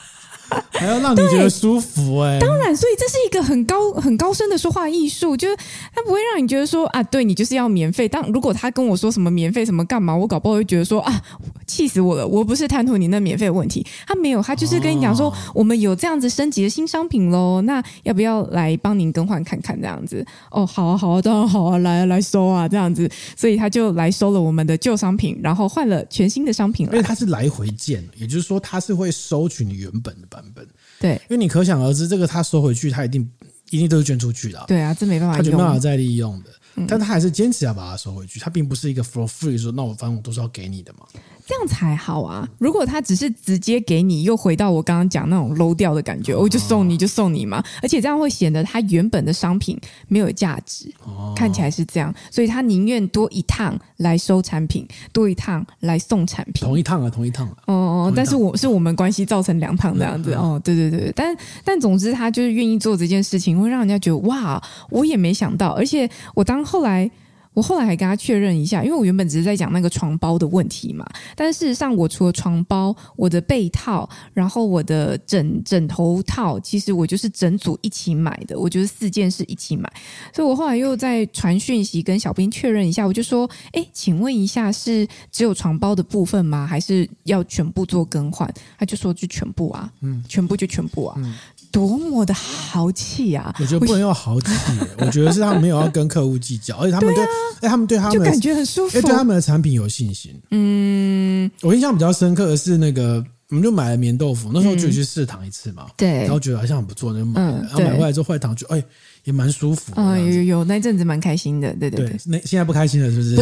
[0.71, 5.55] 还要让你觉得舒服哎、欸，当然，所以这是一个很高很高深的说话艺术，就是
[5.93, 8.07] 他不会让你觉得说啊，对你就是要免费。
[8.07, 11.21] 但如果他跟我说什么免费什么干嘛，我搞不好会觉得说啊，
[11.67, 13.85] 气死我了，我不是贪图你那免费的问题。
[14.07, 20.25] 他没有，他就是跟你讲说，哦、我们有这样子升级的新商品喽，那要不要来帮您更换看看这样子？
[20.51, 26.93] 哦，好啊，好啊，当然好啊，来来收啊，这样子，所以他就来收了我们的旧商品，然后换了全新的商品了。
[26.93, 30.67] 因为他是来回件，也就是说他是会收取你原本的版本。
[30.99, 33.29] 对，因为你可想而知，这个他收回去，他一定
[33.69, 34.63] 一定都是捐出去的。
[34.67, 36.49] 对啊，这没办法，他就没办法再利用的。
[36.75, 41.05] 嗯、但他还是坚持要把它收回去，他并不是一个 for free 说，那我反正我都是要给你的嘛。
[41.45, 42.47] 这样才好啊！
[42.57, 49.77] 如果他只是直接给你，又回到我刚刚讲那种 low 掉的感觉，我、哦、就送你就送你嘛，而且这样会显得他原本的商品
[50.07, 67.11] 没有价值，哦、看起来是这样，所以他宁愿多一趟来收产品，多一趟来送产品，同一趟啊，同一趟啊，哦哦，但是我是我们关系造成两趟这样子，哦，对对对，但但总之他就是愿意做这件事情，会让人家觉得哇，我也没想到，而且我当后来。
[67.53, 79.91] 我后来还跟他确认一下，因为我原本只是在讲那个床包的问题嘛，但事实上，我除了床包、我的被套，然后我的枕枕头套，其实我就是整组一起买的，我就是四件是一起买，
[80.33, 86.65] 所以我后来又在传讯息跟小兵确认一下，我就说，哎，请问一下，是只有床包的部分吗？
[86.65, 88.51] 还是要全部做更换？
[88.77, 91.15] 他就说就全部啊，嗯，全部就全部啊。
[91.17, 91.35] 嗯
[91.73, 93.53] 多么的豪气啊！
[93.59, 94.51] 我觉得不能用豪气，
[94.99, 97.23] 我觉得是他们没有要跟客户计较， 而且他们对，
[97.61, 100.39] 哎，他们对他们就感觉很舒服，哎对他们的产品有信心。
[100.51, 108.83] 嗯，我印象比较深刻的是那个，我们就买了棉豆腐，那时候就去试躺一次嘛，对，然后觉得好像很不错，就买了，然后买回来之后，后来躺就哎
[109.25, 113.35] 也蛮舒服，啊，有有有，那阵子蛮开心的，对对对，那现在不开心了是不是？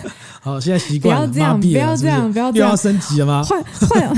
[0.40, 3.44] 好，现在习惯了，不要这样，不要这样，不要这样，又要升级了吗？
[3.44, 4.08] 换换。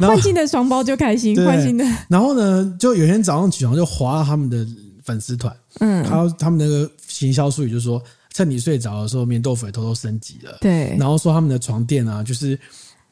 [0.00, 1.84] 换新的双包就开心，换新的。
[2.08, 4.66] 然后呢，就有天早上起床就滑到他们的
[5.04, 8.00] 粉丝团，嗯，还有他们那个行销术语就是说，
[8.32, 10.56] 趁你睡着的时候，棉豆腐也偷偷升级了。
[10.60, 12.58] 对，然后说他们的床垫啊，就是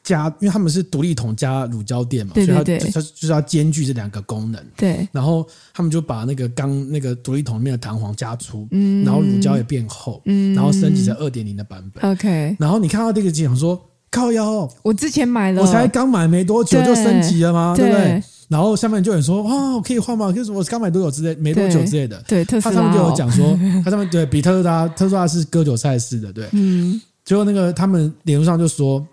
[0.07, 4.63] 加，因为他们是独立桶加乳胶垫嘛，对对对，所以它它就是要兼具这两个功能。
[4.77, 12.09] 对，然后他们就把那个钢那个独立桶里面的弹簧加粗，嗯，然后乳胶也变厚，嗯，然后升级成二点零的版本。
[12.11, 13.77] OK，然后你看到这个机想说
[14.09, 17.73] 靠腰，我之前买了，我才刚买没多久就升级了吗？
[17.75, 18.23] 对不对？
[18.47, 20.31] 然后下面就有人说哇，可以换吗？
[20.31, 22.23] 就是我刚买多久之类，没多久之类的。
[22.25, 27.01] 对，特斯拉，他上面就有讲说， 他上面对比特斯拉，特斯拉是割韭菜式的，对，嗯。
[27.25, 29.05] 结果那个他们脸书上就说，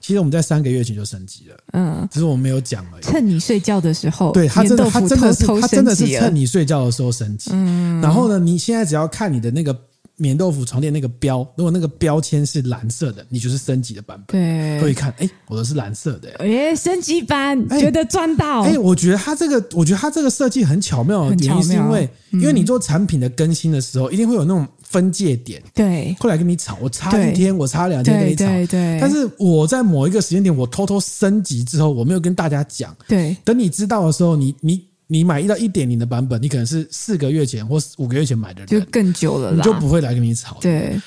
[0.00, 3.02] 其实我们在三个月前就升级了，嗯，只是我们没有讲而已。
[3.02, 7.50] 趁你睡觉的时候，对，他真的，他真的是，他真的是趁你睡觉的时候升级。
[7.52, 9.76] 嗯，然后呢，你现在只要看你的那个。
[10.20, 14.36] 棉豆腐床垫那个标，如果那个标签是蓝色的，你就是升级的版本。
[14.36, 18.62] 对，可以看，哎，我的是蓝色的，哎，升级版，觉得赚到。
[18.62, 28.98] 哎，我觉得它这个，我觉得它这个设计很巧妙的原因是因为，因为你做产品的更新的时候，一定会有那种分界点，对，后来跟你吵，我差一天，我差两天跟你吵，对对。
[29.00, 34.84] 但是我在某一个时间点，我偷偷升级之后，我没有跟大家讲，对，等你知道的时候，你你。
[35.10, 40.58] 你买一到一点零的版本，你可能是四个月前或五个月前买的人，就更久了，你就不会来跟你吵。
[40.60, 41.00] 对，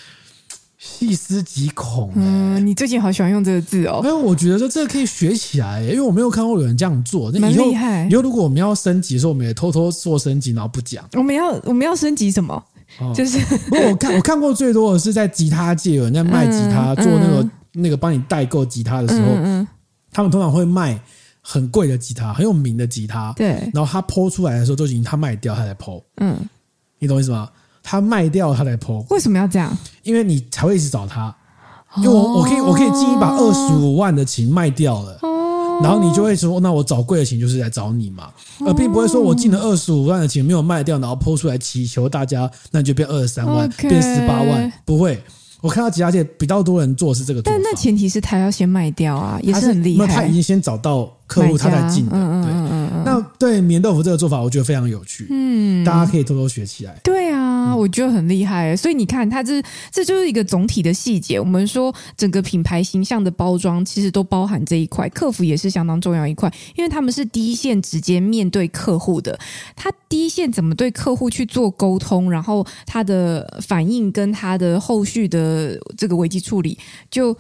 [0.79, 2.13] 细思极恐、欸。
[2.15, 4.01] 嗯，你最近好喜欢用这个字哦。
[4.03, 7.31] 因为我觉得说这个可以学起来、欸，因为我没有看过有人这样做。
[7.31, 8.07] 那以后，蛮厉害。
[8.09, 11.07] 以后如果我们要升级的时候，我们也偷偷做升级，然后不讲。
[11.13, 12.63] 我们要我们要升级什么？
[12.99, 19.67] 哦、就是，不过我看我看过最多的是在吉他界有人在卖吉他，嗯、做那个、嗯、那个帮你代购吉他的时候，嗯嗯、
[20.11, 20.99] 他们通常会卖。
[21.43, 23.67] 很贵的吉他，很有名的吉他，对。
[23.73, 25.99] 然后他剖出来的时候，都已经他卖掉，他才剖。
[26.17, 26.37] 嗯，
[26.99, 27.49] 你懂我意思吗？
[27.81, 29.03] 他卖掉，他才剖。
[29.09, 29.75] 为什么要这样？
[30.03, 31.35] 因为你才会一直找他。
[31.97, 35.30] 因为我我可以我可以进一把二十五万的琴卖掉了，哦。
[35.81, 38.29] 然后你就会说，那我找贵的琴就是来找你嘛，
[38.65, 45.21] 而并不会说我进了二十五万的琴没有卖掉，然后抛出来祈求大家，那你就变二十三万.变十八万，不会。
[45.61, 50.07] 我看到吉他界比较多人做是这个，但那前提是他要先卖掉啊，也是很厉害。
[50.07, 52.11] 那他已经先找到客户，他才进的。
[52.15, 52.80] 嗯嗯嗯嗯嗯。
[53.11, 55.27] 那对棉豆腐这个做法，我觉得非常有趣。
[55.29, 56.99] 嗯，大家可以偷偷学起来。
[57.03, 58.75] 对啊，嗯、我觉得很厉害。
[58.75, 61.39] 所以你看，它这这就是一个总体的细节。
[61.39, 65.07] 我们说整个品牌形象的包装，其实都包含这一块。
[65.09, 69.37] 客服也是相当重要一块，因为他们是第一线直接面对客户的。
[69.75, 75.41] 他第一线怎么对客户去做沟通，然后他的反应跟他的后续的。
[75.51, 76.77] 呃，这个危机处理，
[77.09, 77.35] 就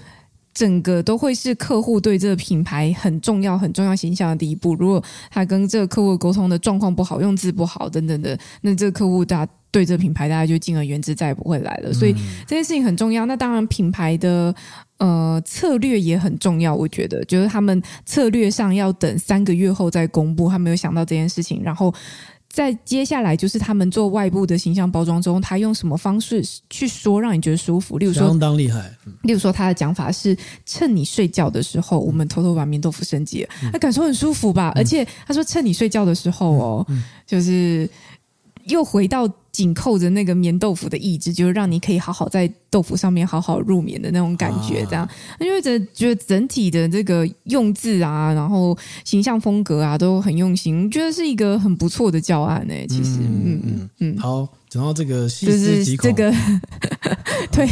[0.53, 4.75] 整个都会是客户对这个品牌很重要、很重要形象的第一步。
[4.75, 11.93] 如果他跟这个客户沟通的状况不好，用字不好等等的，那这个客户大家对这个品牌大家就敬而远之，再也不会来了。
[11.93, 12.13] 所以
[12.45, 13.25] 这件事情很重要。
[13.25, 14.53] 那当然，品牌的
[14.97, 16.75] 呃策略也很重要。
[16.75, 21.93] 我觉得，就是他们策略上要等三个月后再公布，他没有想到这件事情，然后。
[22.51, 27.97] 在接下来就是他们做外部的形象包装中，他用什么方式去说让你觉得舒服？
[27.97, 28.93] 例如说，相当厉害。
[29.23, 30.35] 例如说，他的讲法是：
[30.65, 34.73] 趁你睡觉的时候，我们偷偷把棉豆腐升级了，那感受很舒服吧？
[34.75, 36.87] 而且他说，趁你睡觉的时候哦，
[37.25, 37.89] 就是
[38.71, 39.31] 又回到。
[39.51, 45.05] 紧扣着那个棉豆腐的意志，就是让你可以好好在豆腐上面好好入眠的那种感觉，这样。
[45.41, 52.87] 因为觉觉得整体的这个用字啊，然后形象风格啊，都很用心，觉得是一个很不错的教案诶。
[52.87, 54.17] 其实，嗯嗯嗯。
[54.17, 56.33] 好，讲到这个细思极恐，这个
[57.51, 57.67] 对，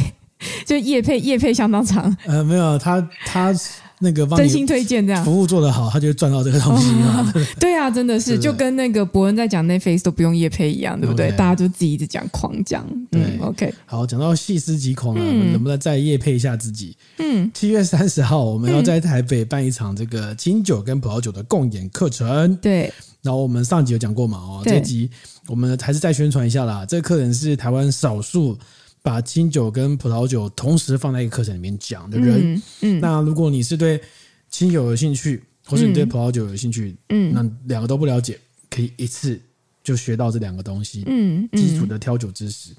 [0.65, 2.13] 就叶配叶配相当长。
[2.25, 3.55] 呃，没有，他他。
[4.01, 7.33] 那个真心推荐这样，服务做得好，他就会赚到这个东西嘛。
[7.59, 11.29] 对啊，真的是就跟那个伯恩在讲 Netflix 都不用业配一样，对不对？
[11.31, 12.87] 大家就自己一直讲狂讲。
[13.11, 13.73] 对，OK。
[13.85, 16.95] 好，讲到细思极恐了，我们能不能再业配一下自己？
[17.17, 22.55] 嗯，七月三十号我们要在台北办一场这个清酒跟葡萄酒的共演课程。
[22.57, 24.37] 对，然后我们上集有讲过嘛？
[24.37, 25.09] 哦，这集
[25.47, 26.85] 我们还是再宣传一下啦。
[26.85, 28.57] 这个课程是台湾少数。
[29.01, 34.01] 把清酒跟葡萄酒同时放在一个课程里面讲的人，嗯，嗯，那如果你是对
[34.49, 39.39] 清酒有兴趣，或是你对葡萄酒有兴趣，嗯，那两个都不了解，可以一次
[39.83, 42.71] 就学到这两个东西，嗯，嗯，基础的挑酒知识。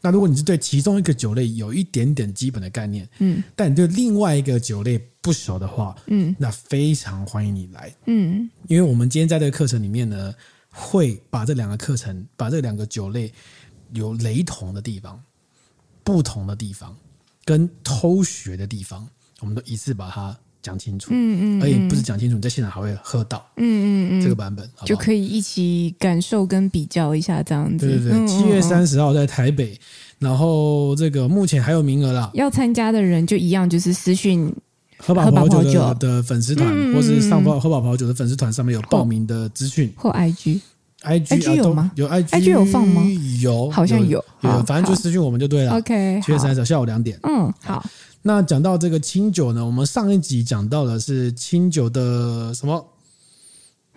[0.00, 10.34] 那如果你是对其中一个酒类有一点点基本的概念，嗯，但你对另外一个酒类不熟的话，嗯，那非常欢迎你来，嗯，因为我们今天在这个课程里面呢，
[10.70, 13.32] 会把这两个课程，把这两个酒类
[13.92, 15.20] 有雷同的地方。
[16.08, 16.96] 不同的地方
[17.44, 19.06] 跟偷学的地方，
[19.40, 21.10] 我们都一次把它讲清楚。
[21.12, 23.46] 嗯嗯，而且不是讲清楚，你在现场还会喝到。
[23.58, 27.86] 嗯嗯嗯，这个版本就可以一起感受跟比较一下，这样子。
[27.86, 29.78] 对对对，七月三十号在台北，
[30.18, 32.30] 然后这个目前还有名额啦。
[32.32, 34.50] 要参加的人就一样，就是私讯
[34.96, 40.62] 喝饱葡萄酒的粉丝团，或是上报喝饱葡萄酒的粉丝团上面有报名的资讯或 IG。
[41.08, 41.90] I G 有吗？
[41.94, 43.02] 有 I G 有放吗？
[43.40, 44.22] 有，好像有。
[44.42, 45.76] 有，反正就私讯我们就对了。
[45.78, 47.18] OK，七月三十号下午两点。
[47.22, 47.84] 嗯，好。
[48.22, 52.84] 那讲到这个清酒呢，我们上一集讲到的是清酒的什么？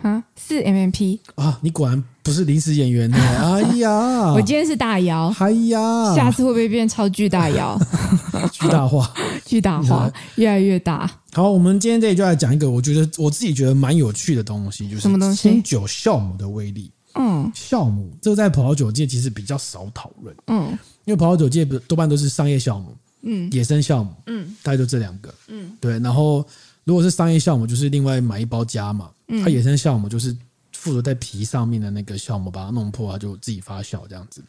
[0.01, 1.59] 啊，四 MMP 啊！
[1.61, 3.17] 你果然不是临时演员呢！
[3.37, 5.31] 哎呀，我今天是大姚。
[5.37, 7.79] 哎呀，下次会不会变超巨大姚？
[8.51, 9.13] 巨大化，
[9.45, 11.07] 巨大化，越来越大。
[11.33, 15.49] 好，我们今天这里就来讲一个，我觉得我自己觉得蛮有趣的东西，就是什么东西？
[15.49, 16.89] 清酒酵母的威力。
[17.15, 20.35] 嗯，酵母这个在葡萄酒界其实比较少讨论。
[20.47, 20.69] 嗯，
[21.05, 26.45] 因为葡萄酒界多半都是商业酵母，嗯，野生酵母，嗯，大概就这两个，嗯，对，然后。
[26.83, 29.11] 如果是商业酵母，就是另外买一包加嘛。
[29.43, 30.35] 它野生酵母就是
[30.73, 34.43] 附着在皮上面的那个酵母，把它弄破，它就自己发酵这样子。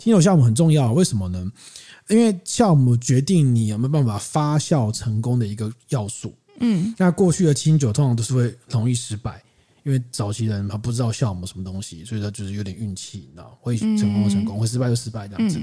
[0.00, 1.52] 清酒酵母很重要，为什么呢？
[2.08, 6.34] 因为酵母决定你有没有办法发酵成功的一个要素。
[6.58, 9.40] 嗯，那过去的清酒通常都是会容易失败，
[9.86, 15.58] 因为早期人他不知道酵母什么东西，所以他就是有点运气，你知道，会成功就成功，会失败就失败这样子。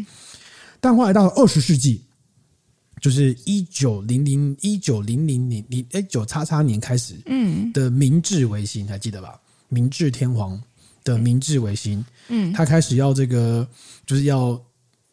[0.80, 2.02] 但后来到了二十世纪。
[3.02, 9.38] 就是一九零零一九零零年零哎九叉叉年开始，嗯，的明治维新还记得吧？
[9.68, 10.58] 明治天皇
[11.04, 13.68] 的明治维新，嗯，他开始要这个
[14.06, 14.58] 就是要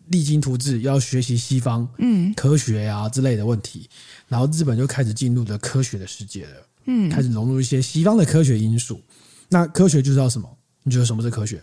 [0.07, 3.91] 励精图治，要学习西方嗯科学啊之类的问题，
[4.29, 9.01] 然后日本就开始进入了科学的世界了，嗯，开始融入一些西方的科学因素。
[9.49, 10.49] 那科学就是要什么？
[10.83, 11.63] 你觉得什么是科学？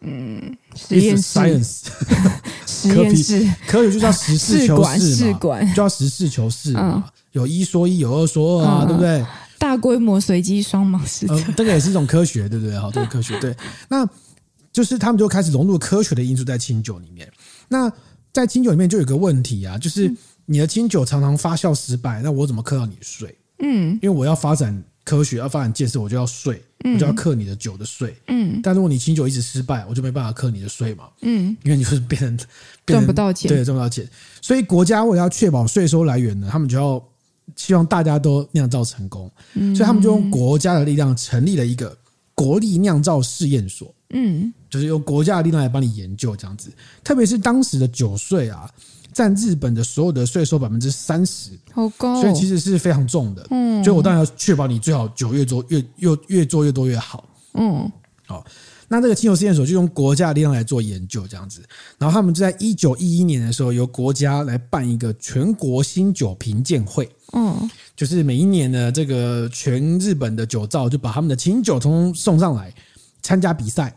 [0.00, 1.82] 嗯，实验室，science，
[2.66, 9.24] 实验室，科学就叫实事求是嘛，就叫实事求是嘛，有一说一，有二说二啊，对不对？
[9.58, 12.76] 大规模随机双盲实测，这个也是一种科学，对不对？
[12.76, 13.54] 好，这个科学，对，
[13.88, 14.04] 那
[14.72, 17.30] 就是他们就开始融入科学的因素在清酒里面。
[17.68, 17.92] 那
[18.32, 20.12] 在清酒里面就有个问题啊，就是
[20.46, 23.38] 你的清酒常常发酵失败，那我怎么克到你的税？
[23.62, 24.84] 嗯，因为我要发展。
[25.04, 28.14] 科学要发展建设，我就要税，我就要克你的酒的税。
[28.28, 31.08] 嗯，但如果你清酒一直失败，我就没办法克你的税嘛。
[31.22, 32.38] 嗯，因为你就是变成
[32.86, 34.08] 赚不到钱，对，赚不到钱。
[34.40, 37.04] 所以国家为了要确保税收来源呢，他们就要
[37.56, 39.28] 希望大家都酿造成功。
[39.54, 41.98] 嗯，所以他们就用国家的力量成立了一个
[42.32, 43.92] 国立酿造试验所。
[44.10, 46.70] 嗯，就是用国家的力量来帮你研究这样子。
[47.02, 48.70] 特别是当时的酒税啊。
[49.12, 53.46] 占日本的所有的税收百分之三十，好高，所以其实是非常重的。
[53.50, 57.28] 嗯，所以我当然要确保你最好酒越做越越越做越多越好。
[57.54, 57.90] 嗯，
[58.26, 58.44] 好，
[58.88, 61.62] 那这个清酒试验所就用国家的力量来做研究，这样子。
[61.98, 67.08] 然后他们就在一九一一年的时候，由国家来办一个全国新酒评鉴会。
[67.34, 72.72] 嗯，就是每一年呢，这个全日本的酒造就把他们的清酒通通送上来
[73.22, 73.94] 参加比赛。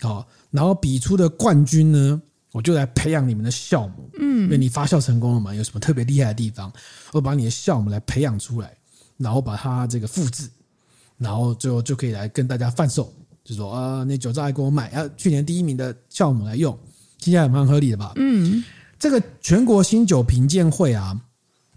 [0.00, 2.20] 好，然后比出的冠军呢，
[2.54, 6.72] 我就来培养你们的酵母，嗯，因为你发酵成功了嘛，有什么特别厉害的地方，
[7.10, 8.72] 我把你的酵母来培养出来，
[9.16, 10.48] 然后把它这个复制，
[11.18, 13.12] 然后最后就可以来跟大家贩售，
[13.42, 16.78] 就说啊，那酒造来给我买啊，去年第一名的酵母来用，
[17.18, 18.12] 听起来蛮合理的吧？
[18.14, 18.62] 嗯，
[19.00, 21.20] 这个全国新酒评鉴会啊，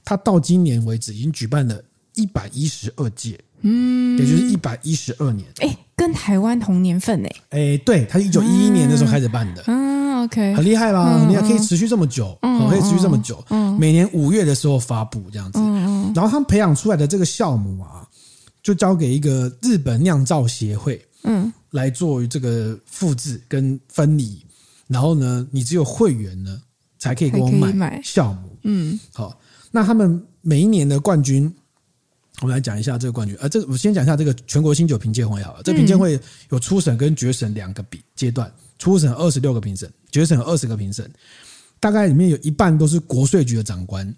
[0.06, 9.98] 它到今年为止已经举办了一百一十二届，嗯，也就是一百一十二年，哎，跟台湾同年份哎，哎，对，它是一九一一年的时候开始办的，嗯。
[10.18, 11.24] Okay, 很厉害吧？
[11.30, 13.42] 你还可以持续这么久，可以持续这么久。
[13.80, 15.60] 每年五月的时候发布这样子，
[16.16, 18.02] 然后他们培养出来的这个酵母啊，
[18.64, 24.44] 就交给一个日本酿造协会，嗯，来做这个复制跟分离。
[24.88, 26.60] 然后呢，你只有会员呢
[26.98, 28.58] 才可以给我买酵母。
[28.64, 31.54] 嗯，好，那他们每一年的冠军，
[32.42, 33.36] 我们来讲一下这个冠军。
[33.40, 35.62] 呃，这个我先讲一下这个全国新酒评鉴会好了。
[35.64, 36.20] 这个评鉴会
[36.50, 38.52] 有初审跟决审两个比阶段。
[38.80, 41.12] 初审二十六个评审，决审二十个评审，
[41.80, 44.14] 大概里面有一半都是国税局的长官，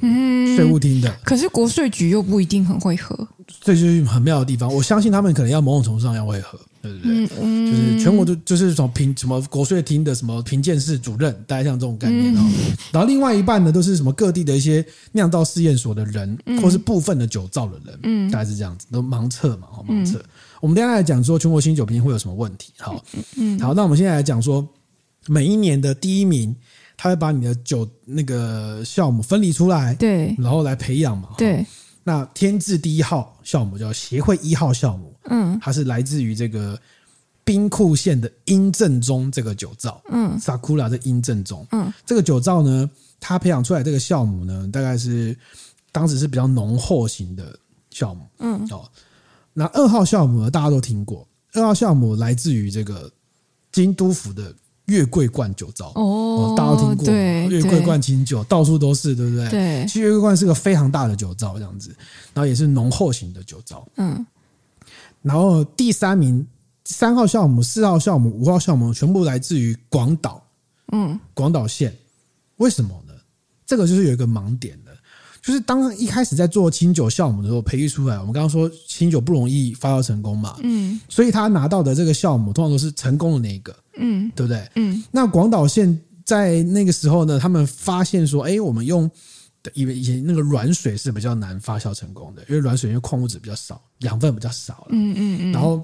[0.00, 1.16] 嗯，税务厅的。
[1.24, 3.28] 可是国税局又不一定很会合，
[3.60, 4.68] 这就是很妙的地方。
[4.74, 7.24] 我相信他们可能要某种程度上要会合，对不对？
[7.24, 12.40] 嗯嗯，就是全国都就是什么评什么国税厅的什么评鉴室主任，大概像这种概念哦。
[12.92, 20.22] 然后另外一半呢，都是什么各地的一些酿造试验所的人，或是部分的酒造的人，嗯，大概是这样子，都盲测嘛，盲测。
[20.60, 22.72] 我们接下来讲说全国新酒评会有什么问题？
[22.78, 23.02] 好，
[23.36, 24.66] 嗯，好，那我们现在来讲说，
[25.26, 26.54] 每一年的第一名，
[26.96, 31.64] 他会把你的酒那个酵母分离出来，对，然后来培养嘛，对。
[32.02, 36.80] 那天字第一号酵母叫协会一号酵母，嗯，它是来自于这个
[37.44, 45.36] 兵库县的英正宗这个酒造，嗯，Sakura 的英正宗，嗯，这个酒造呢，它培养出来这个酵母呢，大概是
[45.92, 47.58] 当时是比较浓厚型的
[47.92, 48.88] 酵母，嗯，哦。
[49.52, 50.50] 那二号酵母呢？
[50.50, 51.26] 大家都听过。
[51.54, 53.10] 二号酵母来自于这个
[53.72, 54.54] 京都府的
[54.90, 57.14] 月桂冠酒糟哦，大家都听过。
[57.48, 59.48] 月桂冠清酒到处都是，对不对？
[59.48, 59.86] 对。
[59.86, 61.94] 其实月桂冠是个非常大的酒糟，这样子，
[62.34, 63.86] 然后也是浓厚型的酒糟。
[63.96, 64.26] 嗯。
[65.22, 66.44] 然后第三名，
[66.84, 70.42] 三号酵母、四号酵母、五号酵母全部来自于广岛。
[70.92, 71.18] 嗯。
[71.32, 71.96] 广岛县，
[72.56, 73.14] 为什么呢？
[73.64, 74.89] 这个就是有一个盲点的，
[75.50, 84.64] 就是当一开始在做清酒酵母的时候，培育出来，我们刚刚说清酒不容易发酵成功嘛，嗯，所以他拿到的这个酵母通常都是成功的那一个，嗯，对不对？
[84.76, 89.10] 嗯，那广岛县在那个时候呢，他们发现说，哎，我们用
[89.74, 95.82] 以为以前那个软水是比较难发酵成功的，因为软水因为矿物质比较少，养分比较少了，嗯嗯嗯，然后。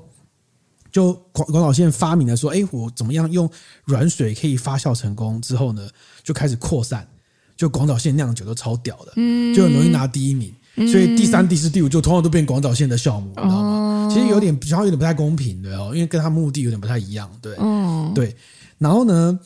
[0.93, 3.51] 就广广岛县发明了说，哎，我怎么样用
[3.85, 5.39] 软水可以发酵成功？
[5.43, 5.87] 之后呢，
[6.23, 7.07] 就开始扩散。
[7.57, 10.53] 就广岛县酿酒都超屌的，嗯，就很容易拿第一名。
[10.91, 14.11] 所以第三、第四、第五就通常都变广岛县的酵母，你知道吗？
[14.13, 17.57] 其实有点，好像有点不太公平，对哦，因为跟他目的有点不太一样，对，
[18.15, 18.37] 对。
[18.77, 19.39] 然后呢，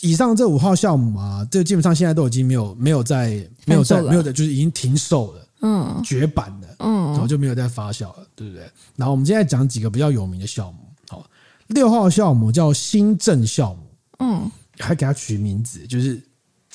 [0.00, 6.66] 以上这五号酵母啊，这基本上现在都已经没有没有在没有在没有的，就是已经停售了，嗯，绝版的。
[6.80, 8.64] 嗯，然后就没有再发酵了，对不对？
[8.96, 10.78] 然后我们现在讲几个比较有名的酵母，
[11.08, 11.24] 好，
[11.68, 13.82] 六号酵母叫新政酵母，
[14.18, 16.20] 嗯，还给它取名字，就是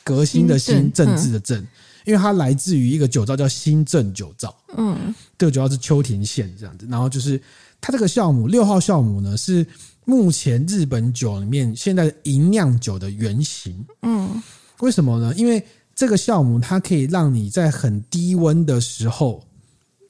[0.04, 1.58] 革新的新政治的政，
[2.06, 6.88] 因为它来自于一个酒造叫新政酒造，嗯，这个酒造是秋田县这样子。
[6.90, 7.42] 然后就是
[7.80, 9.66] 它这个酵母六号酵母呢，是
[10.06, 14.42] 目前日本酒里面现在银酿酒的原型，嗯，
[14.80, 15.34] 为什么呢？
[15.36, 15.64] 因为
[15.96, 19.44] 这个酵母它可以让你在很低温的时候。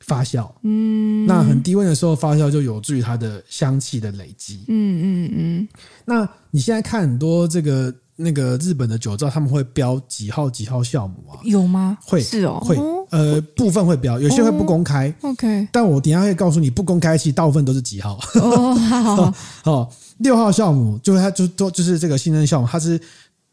[0.04, 5.68] 发酵，嗯，那很低温的时候发酵就有助于它的香气的累积，嗯嗯嗯。
[6.06, 11.40] 那你现在看很多这个那个日本的酒造，他们会标几号几号酵母啊？
[11.44, 11.98] 有吗？
[12.02, 12.78] 会是哦，会
[13.10, 15.14] 呃部分会标，有些会不公开。
[15.22, 18.20] OK，但我等下会告诉你，不公开其实大部分都是几号。
[18.36, 23.00] 哦，好，好， 六号酵母就是它就都就是这个新生酵母，它是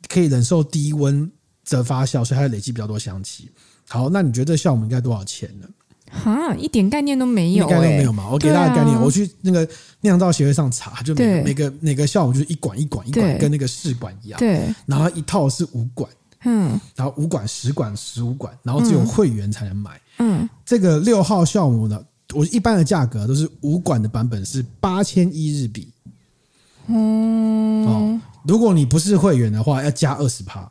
[0.08, 1.30] 可以忍受低温
[1.64, 3.50] 则发酵，所以它累积比较多香气。
[3.88, 5.66] 好，那你觉得这酵母应该多少钱呢？
[6.10, 8.28] 哈，一点概念都没有，概念都没有嘛？
[8.30, 9.68] 我给大家概念，啊、我去那个
[10.00, 14.38] 酿造协会上查，就每个每个每个酵母就是一管一管一管，跟那个试管一样。
[14.38, 16.10] 对，然后一套是五管，
[16.44, 20.00] 嗯，然后五管、十管、十五管，然后只有会员才能买。
[20.18, 22.02] 嗯，这个六号酵母呢，
[22.34, 25.88] 我一般的价格都是五管的版本是八千一日币。
[26.86, 30.70] 嗯，哦，如果你不是会员的话，要加二十趴。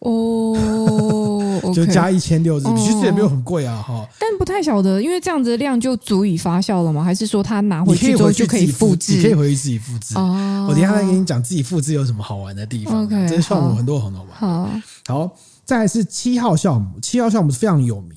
[0.00, 1.35] 哦，
[1.72, 4.08] 就加一千六日币，其实也没有很贵啊，哈。
[4.18, 7.02] 但不太晓得，因为这样子的量就足以发酵了吗？
[7.02, 9.16] 还是说他拿回去之后就可以复制？
[9.16, 10.14] 你可以回去自己复制。
[10.16, 13.04] 哦，我等一下再跟你讲自己复制有什么好玩的地方。
[13.04, 14.32] OK，这些酵母很多很好玩。
[14.32, 14.70] 好，
[15.06, 18.12] 好，再来是七号项目，七号项目是非常有名。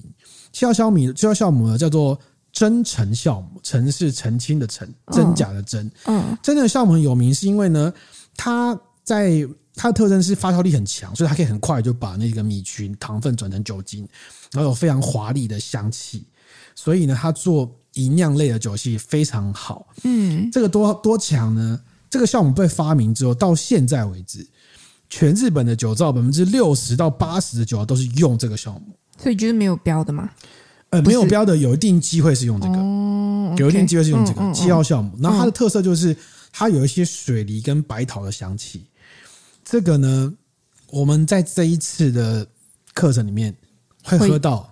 [0.51, 2.19] 七号项目，七号项目呢叫做
[2.51, 5.89] 真诚项目，诚是澄清的澄，真假的真。
[6.05, 7.93] 嗯，真正的项目很有名是因为呢，
[8.35, 9.47] 它在。
[9.81, 14.05] 它的特征是发酵力很强，所以它可以很快就把那个米曲糖分转成酒精，
[14.51, 16.25] 然后有非常华丽的香气。
[16.75, 19.87] 所以呢，它做吟酿类的酒系非常好。
[20.03, 21.79] 嗯，这个多多强呢？
[22.09, 24.45] 这个酵母被发明之后，到现在为止，
[25.09, 28.81] 全日本的酒造百分之六十到八十的酒都是用这个酵母。
[29.17, 30.29] 所以就是没有标的吗？
[30.89, 35.17] 呃，没有标的有一定机会是用这个，哦 okay、有一定机会是用这个七号酵母。
[35.21, 36.13] 然后它的特色就是
[36.51, 38.83] 它有一些水梨跟白桃的香气。
[39.69, 40.33] 这个呢，
[40.89, 42.47] 我们在这一次的
[42.95, 43.55] 课程里面
[44.03, 44.67] 会喝到，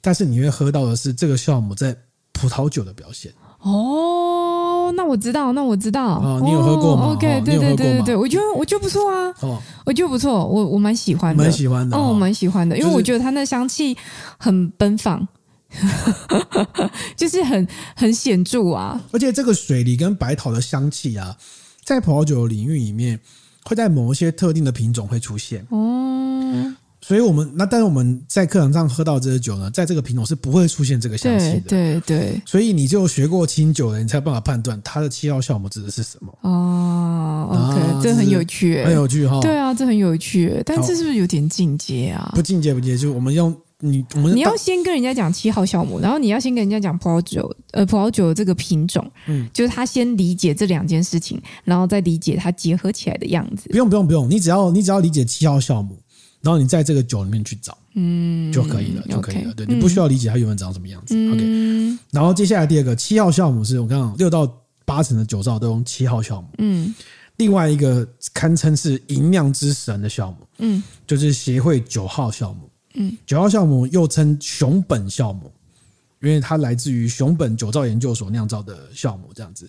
[0.00, 1.96] 但是你会喝到的是这个酵母在
[2.32, 3.32] 葡萄酒的表现。
[3.60, 6.18] 哦，那我知道，那我知道。
[6.18, 9.32] 哦，你有喝过吗？OK，对对对对对，我觉得我觉得不错啊。
[9.42, 11.96] 哦，我觉得不错，我我蛮喜欢的，蛮喜欢的。
[11.96, 13.96] 哦，我蛮喜欢的，因为我觉得它那香气
[14.36, 15.26] 很奔放，
[17.16, 19.00] 就是很很显著啊。
[19.12, 21.36] 而且这个水梨跟白桃的香气啊，
[21.84, 23.20] 在葡萄酒的领域里面。
[23.64, 32.42] 会在某一些特定的品种会出现哦，所以我们那但是我们在课堂上喝到这些酒呢，在这个品种是不会出现这个香气的，对对对。
[32.46, 37.48] 所以你就学过清酒的，你才有办法判断它的七号酵母指的是什么哦。
[37.50, 39.40] OK，这很有趣，很有趣哈。
[39.40, 42.32] 对啊，这很有趣，但这是不是有点进阶啊？
[42.34, 43.54] 不进阶不进阶，就我们用。
[43.84, 53.68] 你我们你要先跟人家讲七号酵母，然后你要先跟人家讲葡萄酒，呃，葡萄酒的这个品种，嗯，就是他先理解这两件事情，然后再理解它结合起来的样子。
[53.68, 55.98] 不用不用不用，你只要你只要理解七号酵母，
[56.40, 59.52] 然后你在这个酒里面去找，嗯，就可以了，就可以了。
[59.52, 61.14] Okay, 对，你不需要理解它原本长什么样子。
[61.14, 64.50] 嗯、OK，然后接下来第二个七号酵母是我刚刚六到
[64.86, 66.94] 八成的酒造都用七号酵母，嗯，
[67.36, 72.70] 另外一个堪称是银酿之神的酵母，嗯，就是协会九号酵母。
[72.94, 75.52] 嗯，九号酵母又称熊本酵母，
[76.20, 79.30] 因为它来自于熊本酒造研究所酿造的酵母。
[79.34, 79.68] 这样子，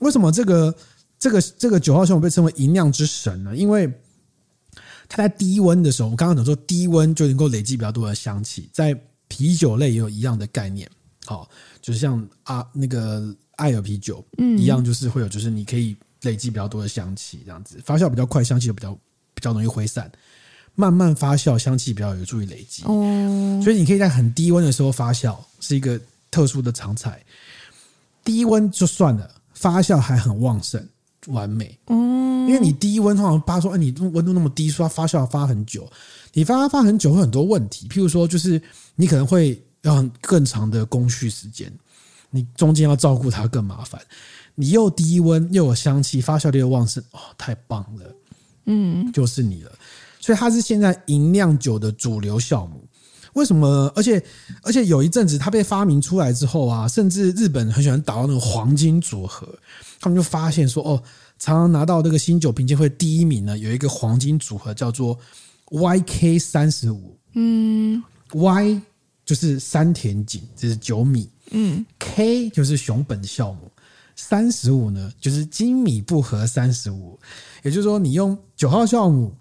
[0.00, 0.74] 为什么这个
[1.18, 3.56] 这个这个九号酵母被称为银酿之神呢？
[3.56, 3.92] 因为
[5.08, 8.98] 它在低温的时候，我刚刚讲说低温就能够累积比较多的香气，在
[9.28, 10.88] 啤酒类也有一样的概念。
[11.26, 11.48] 好，
[11.80, 18.92] 就是像啊那个爱尔啤酒，嗯，一样就是会有，就是你可以累积比较多的香气，这样子发酵比较快，香气就比较
[19.34, 20.10] 比较容易挥散。
[20.74, 22.82] 慢慢发酵，香气比较有助于累积。
[22.84, 26.00] 哦，所以你可以在很低温的时候发酵，是一个
[26.30, 27.22] 特殊的常菜。
[28.24, 30.86] 低温就算了，发酵还很旺盛，
[31.26, 31.78] 完美。
[31.86, 31.94] 哦，
[32.48, 35.90] 因为你低温通常发说，哎，你温度那么低，说发酵发很久，
[36.32, 37.88] 你发发很久会很多问题。
[37.88, 38.60] 譬如说，就是
[38.94, 41.72] 你可能会要更长的工序时间，
[42.30, 44.00] 你中间要照顾它更麻烦。
[44.54, 48.14] 你又低温又有香气，发酵力又旺盛，哦，太棒了，
[48.66, 49.72] 嗯，就是你了。
[50.22, 52.82] 所以它是现在银酿酒的主流酵母。
[53.34, 53.92] 为什么？
[53.94, 54.22] 而且
[54.62, 59.48] 而且有一阵子它被发明出来之后啊，甚至日本很喜欢打到那个黄金组合，
[60.00, 61.02] 他们就发现说，哦，
[61.38, 65.18] 常常拿到这个新酒评鉴会第一名呢，有一个黄金组合叫做
[65.70, 68.02] YK 三十五，嗯
[68.32, 68.80] ，Y
[69.24, 73.70] 就是山田井，这是酒米，嗯，K 就是熊本酵母。
[74.14, 77.18] 三十五呢，就是精米不合三十五，
[77.62, 79.32] 也就是说，你用九号酵母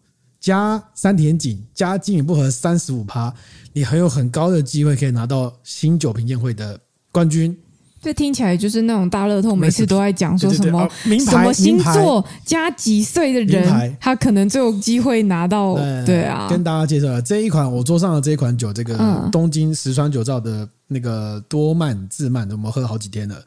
[0.42, 3.34] 加三田井加金米步合三十五趴，
[3.72, 6.78] 你很有很高的机会可以拿到新酒评鉴会的
[7.12, 7.56] 冠军。
[8.02, 10.90] 这听起来就是那种大乐透，每次都在讲说什么
[11.24, 15.76] 什么星座加几岁的人，他可能最有机会拿到。
[16.04, 23.40] 对啊，跟大家介绍这一款我桌上的这一款酒，这个东京石川酒造的那个多曼自曼，我们喝了好几天了。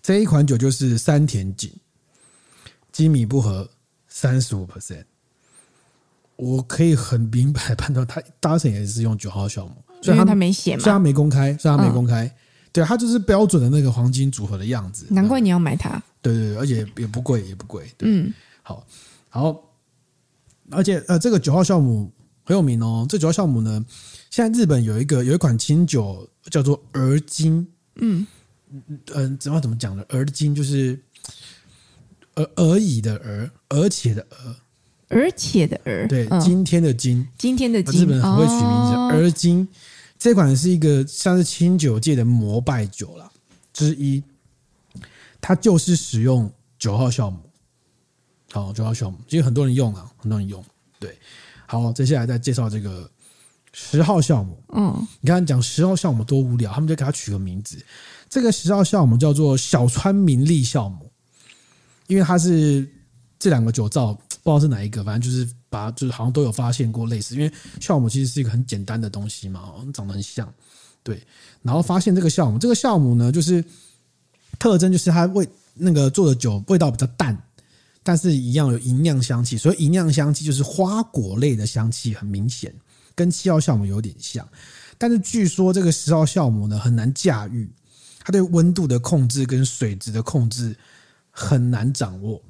[0.00, 1.70] 这一款酒就是三田井，
[2.90, 3.68] 基米步合
[4.08, 5.04] 三十五 percent，
[6.40, 9.72] 我可以很明白判断，他大成也是用九号酵母，
[10.02, 12.34] 所以他没写嘛，虽然他没公开，虽然他没公开，
[12.72, 15.06] 对，他就是标准的那个黄金组合的样子。
[15.10, 17.88] 难怪你要买它，对对对，而且也不贵，也不贵。
[18.00, 18.32] 嗯，
[18.62, 18.86] 好，
[19.28, 19.62] 好，
[20.70, 22.10] 而且呃，这个九号酵母
[22.44, 23.06] 很有名哦。
[23.08, 23.84] 这九号酵母呢，
[24.30, 28.26] 现在日本有一个有一款清酒叫做儿金，嗯。
[29.14, 30.04] 嗯，怎么怎么讲呢？
[30.08, 30.96] 而今就是
[32.36, 34.54] 而而已的而，而且的而，
[35.10, 38.94] 而且的而，对，今天的今，今天的今，日本很会取名字。
[39.12, 39.66] 而今
[40.16, 43.28] 这款是一个像是清酒界的膜拜酒啦
[43.72, 44.22] 之一，
[45.40, 46.48] 它就是使用
[46.78, 47.40] 九号酵母。
[48.52, 50.64] 好，九号酵母，其实很多人用啊，很多人用。
[51.00, 51.18] 对，
[51.66, 53.10] 好，接下来再介绍这个
[53.72, 54.62] 十号酵母。
[54.74, 57.76] 嗯，你看讲十号酵母多无聊，他们就给它取个名字。
[58.28, 61.10] 这个十号酵母叫做小川明利酵母，
[62.06, 62.88] 因为它是
[63.40, 64.16] 这两个酒造
[64.52, 67.34] 不知道是哪一个，反正就是把就是好像都有发现过类似。
[67.34, 70.52] 因为酵母其实是一个很简单的东西嘛，长得很像，
[71.02, 71.22] 对。
[71.62, 73.64] 然后发现这个酵母，这个酵母呢，就是
[74.58, 77.36] 特征就是它味那个做的酒味道比较淡，
[78.02, 82.74] 但是一样有银酿香气，所以银酿香气就是花果类的香气很明显，
[83.14, 84.48] 跟七号酵母有点像。
[84.98, 87.70] 但是据说这个十号酵母呢很难驾驭。
[88.22, 90.76] 它对温度的控制跟水质的控制
[91.30, 92.40] 很难掌握，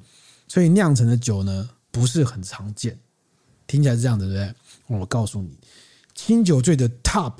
[0.45, 2.97] 所以酿成的酒呢不是很常见。
[3.67, 4.99] 听起来是这样的，对不对？
[4.99, 5.49] 我告诉你，
[6.15, 7.33] 清酒醉的 Top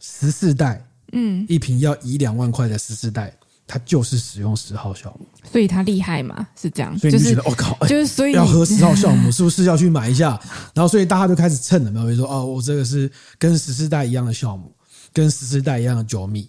[0.00, 3.32] 十四代，嗯，一瓶要一两万块的十四代，
[3.66, 6.48] 它就是使用十号酵母，所以它厉害嘛？
[6.60, 10.40] 是这样，所以你就觉得我、就是哦、靠，就是所以要喝十号酵母，是不是要去买一下？
[10.74, 14.72] 然后所以大家就开始蹭了，比如说哦，我这个是跟十四代一样的酵母。
[15.16, 16.46] 跟十四代一样的酒米，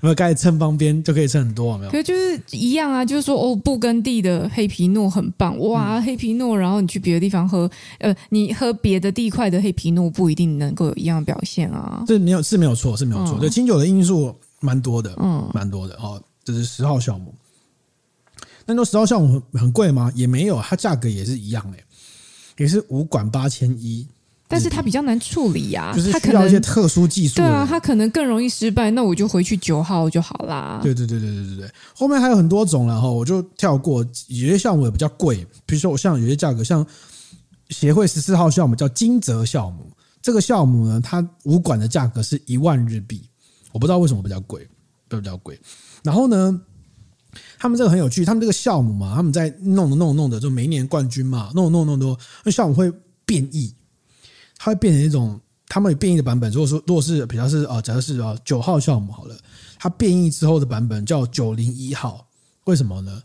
[0.00, 1.90] 没有开始蹭方边就可以蹭很多，有没有？
[1.90, 7.68] 可是就是一样啊，就是说哦，布根地的黑皮诺很棒哇，嗯、黑皮诺，然后你去别的地方喝，
[7.98, 12.04] 呃，你喝别的地块的黑皮诺不一定能够有一样的表现啊。
[12.06, 13.40] 这没有是没有错，是没有错。
[13.40, 16.22] 对、嗯，清酒的因素蛮多的，嗯，蛮多的哦。
[16.44, 17.34] 这是十号酵母，
[18.66, 20.12] 那说十号酵母很很贵吗？
[20.14, 21.84] 也没有，它价格也是一样诶，
[22.56, 24.06] 也是五管八千一。
[24.54, 27.34] 但是它比较难处理呀、啊，就是需要一些特殊技术。
[27.34, 28.88] 对啊，它可能更容易失败。
[28.92, 30.78] 那我就回去九号就好啦。
[30.80, 34.06] 对对对对对对对，后面还有很多种了哈，我就跳过。
[34.28, 36.86] 有些项目也比较贵，比如说我像有些价格，像
[37.70, 39.90] 协会十四号项目叫金泽项目，
[40.22, 43.28] 这个项目呢，它武馆的价格是一万日币，
[43.72, 44.64] 我不知道为什么比较贵，
[45.08, 45.58] 比较贵。
[46.04, 46.60] 然后呢，
[47.58, 52.92] 他们这个很有趣，他们这个项目嘛，他们在弄的弄的弄的，就每一年冠军嘛，弄弄弄多，那项目会
[53.24, 53.74] 变异。
[54.64, 55.38] 它会变成一种，
[55.68, 56.50] 他们有变异的版本。
[56.50, 59.36] 如果说，如果是比较是啊，假设是啊九号酵母好了，
[59.78, 62.26] 它变异之后的版本叫九零一号。
[62.64, 63.22] 为什么呢？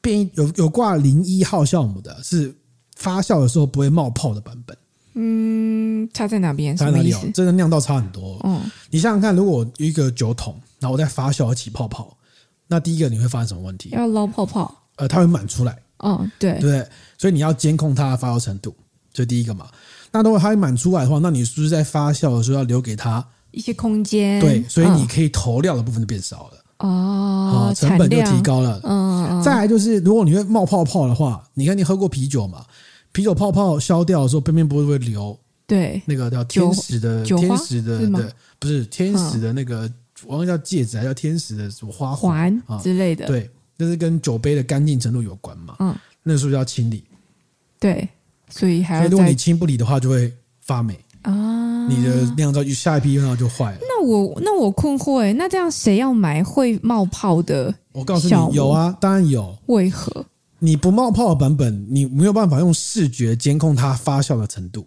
[0.00, 2.52] 变异有有挂零一号酵母的，是
[2.96, 4.76] 发酵的时候不会冒泡的版本。
[5.12, 6.76] 嗯，差在哪边？
[6.76, 7.20] 差在哪里哦？
[7.32, 8.40] 真的酿到差很多。
[8.42, 8.60] 嗯，
[8.90, 12.18] 你想想看，如果一个酒桶，然后我在发酵起泡泡，
[12.66, 13.90] 那第一个你会发生什么问题？
[13.90, 14.74] 要捞泡泡。
[14.96, 15.78] 呃，它会满出来。
[15.98, 16.84] 哦，对对，
[17.16, 18.74] 所以你要监控它的发酵程度，
[19.14, 19.66] 这第一个嘛。
[20.12, 24.38] 那如果它满出来的话，那你是不是在发酵的时候要留给它一些空间？
[24.40, 28.80] 对，所以你可以投料的部分就变少了哦，成本就提高了。
[28.84, 32.66] 嗯，再来就是，如果你会冒泡泡的话，你看你喝过啤酒嘛？
[33.12, 35.38] 啤酒泡泡消掉的时候，边边不会会流。
[35.66, 39.90] 对，那个叫天使的天使的对，不是天使的那个，
[40.26, 43.26] 我忘记叫戒指，还叫天使的什么花环啊之类的。
[43.26, 43.48] 对，
[43.78, 45.76] 那是跟酒杯的干净程度有关嘛。
[45.78, 47.04] 嗯，那是不是要清理？
[47.80, 48.06] 对，
[48.54, 49.08] 所以还要。
[49.08, 51.88] 如果你清不理的话，就会发霉啊。
[51.88, 53.78] 你的酿造就下一批酿造就坏了。
[53.82, 57.74] 那我那我困惑哎，那这样谁要买会冒泡的？
[57.92, 59.56] 我告诉你，有啊，当然有。
[59.66, 60.24] 为何？
[60.60, 64.86] 你不冒泡的版本，你没有办法用视觉监控它发酵的程度。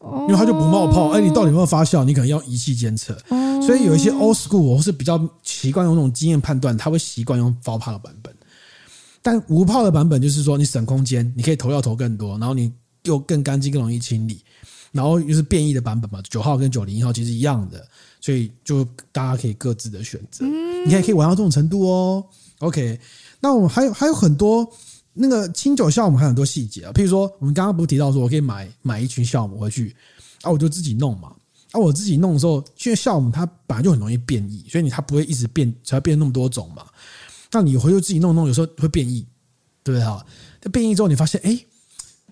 [0.00, 2.04] 因为它就不冒泡，哎，你到底有没有发酵？
[2.04, 3.18] 你可能要仪器监测。
[3.60, 8.32] 所以有一些 old school 我是比较习惯用那种经验判断，他会习惯用发泡的版本。
[9.30, 12.72] 但无泡的版本就是说，你省空间，你可以投料投更多，然后你
[13.02, 14.42] 又更干净、更容易清理。
[14.90, 17.86] 然后又是变异的版本嘛，九号跟九零一号其实一样的，
[18.22, 20.46] 所以就大家可以各自的选择。
[20.86, 22.24] 你也可以玩到这种程度哦。
[22.60, 22.98] OK，
[23.38, 24.66] 那我们还有还有很多。
[25.20, 29.94] 那个清酒酵母还有很多细节啊，譬如说我们刚刚不是提到说，我可以买买一群酵母回去，
[30.40, 31.32] 啊，我就自己弄嘛。
[31.72, 36.86] 啊，我自己弄的时候，因为酵母它本来就很容易变异，所以你它不会一直变，才会变那么多种嘛。
[37.52, 39.26] 那你回去自己弄弄，有时候会变异，
[39.82, 40.24] 对不对啊？
[40.62, 41.58] 那变异之后，你发现，哎，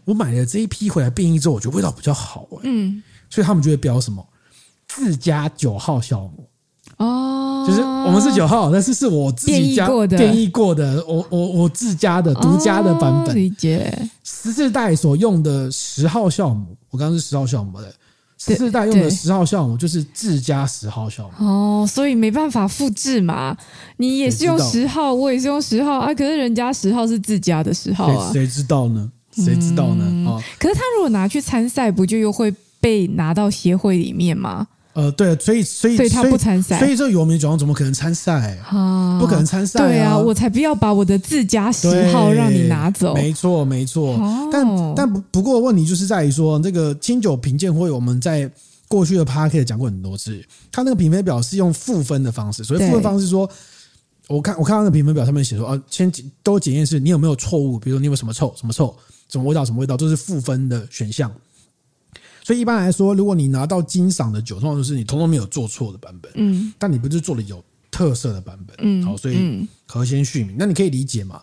[0.04, 4.26] 我买了这一批回来变异之后，我觉得味道比较好，嗯，所以他们就会标什么
[4.88, 6.48] 自家九号酵母。
[6.98, 13.34] 哦，就是我们是九号，但是是我自己家变异过的，我我我自家的独家的版本。
[13.34, 14.08] 理解。
[14.22, 17.92] 十四代所用的十号酵母，我刚刚是十号酵母的，
[18.38, 21.46] 十四代用的十号酵母就是自家十号酵母。
[21.46, 23.56] 哦，所以没办法复制嘛？
[23.96, 29.10] 你也是用十号，我也是用十号啊，可是人家十号是自家的十号啊，谁知道呢？
[29.32, 30.30] 谁知道呢？
[30.30, 34.66] 啊，可是他如果拿去参赛，不就又会被拿到协会里面吗？
[34.96, 38.56] 呃，对，所以所以所以他不参赛，所以这个有名酒庄怎么可能参赛？
[38.66, 39.86] 啊，不可能参赛，啊。
[39.86, 43.14] 对啊，我才不要把我的自家喜好让你拿走。
[43.14, 44.14] 没错，没错。
[44.14, 48.50] 哦、但但不不过问题就是在于说，这个清酒评鉴会，我们在
[48.88, 50.42] 过去的 p a r k e t 讲过很多次，
[50.72, 53.46] 他那个评分表是用负分的方式，所以负分方式说，
[54.28, 56.10] 我看我看到那个评分表上面写说，啊，先
[56.42, 58.96] 都检验是你有没有错误，比如说你有没有什么臭，什么臭，
[59.28, 61.30] 什么味道，什么味道，都是负分的选项。
[62.46, 66.30] 所以一般来说，如果你拿到金赏的酒，通常都是你通通没有做错的版本。
[66.36, 68.76] 嗯，但你不是做了有特色的版本。
[68.78, 71.42] 嗯，好，所以和先续名，那你可以理解嘛？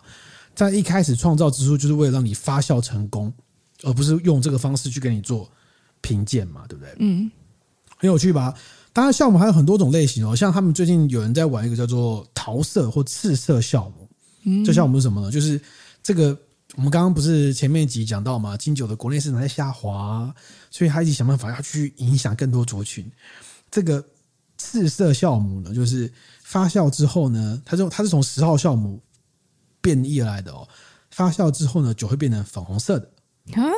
[0.54, 3.30] 在一开始创造之初，就是为了让你发酵成功，
[3.82, 5.46] 而不是用这个方式去给你做
[6.00, 6.94] 评鉴嘛，对不对？
[7.00, 7.30] 嗯，
[7.98, 8.54] 很有趣吧？
[8.94, 14.08] 当然，酵母还有很多种类型哦，像他们最近有人在玩一个叫做桃色或赤色酵母。
[14.44, 15.30] 嗯，这酵母是什么呢？
[15.30, 15.60] 就是
[16.02, 16.34] 这个。
[16.76, 20.32] 我们刚刚不是前面一集讲到嘛，金酒的国内市场在下滑，
[20.70, 23.08] 所以他一直想办法要去影响更多族群。
[23.70, 24.04] 这个
[24.58, 26.12] 赤色酵母呢，就是
[26.42, 29.00] 发酵之后呢，它就它是从十号酵母
[29.80, 30.66] 变异而来的哦。
[31.10, 33.08] 发酵之后呢，酒会变成粉红色的
[33.52, 33.70] 啊。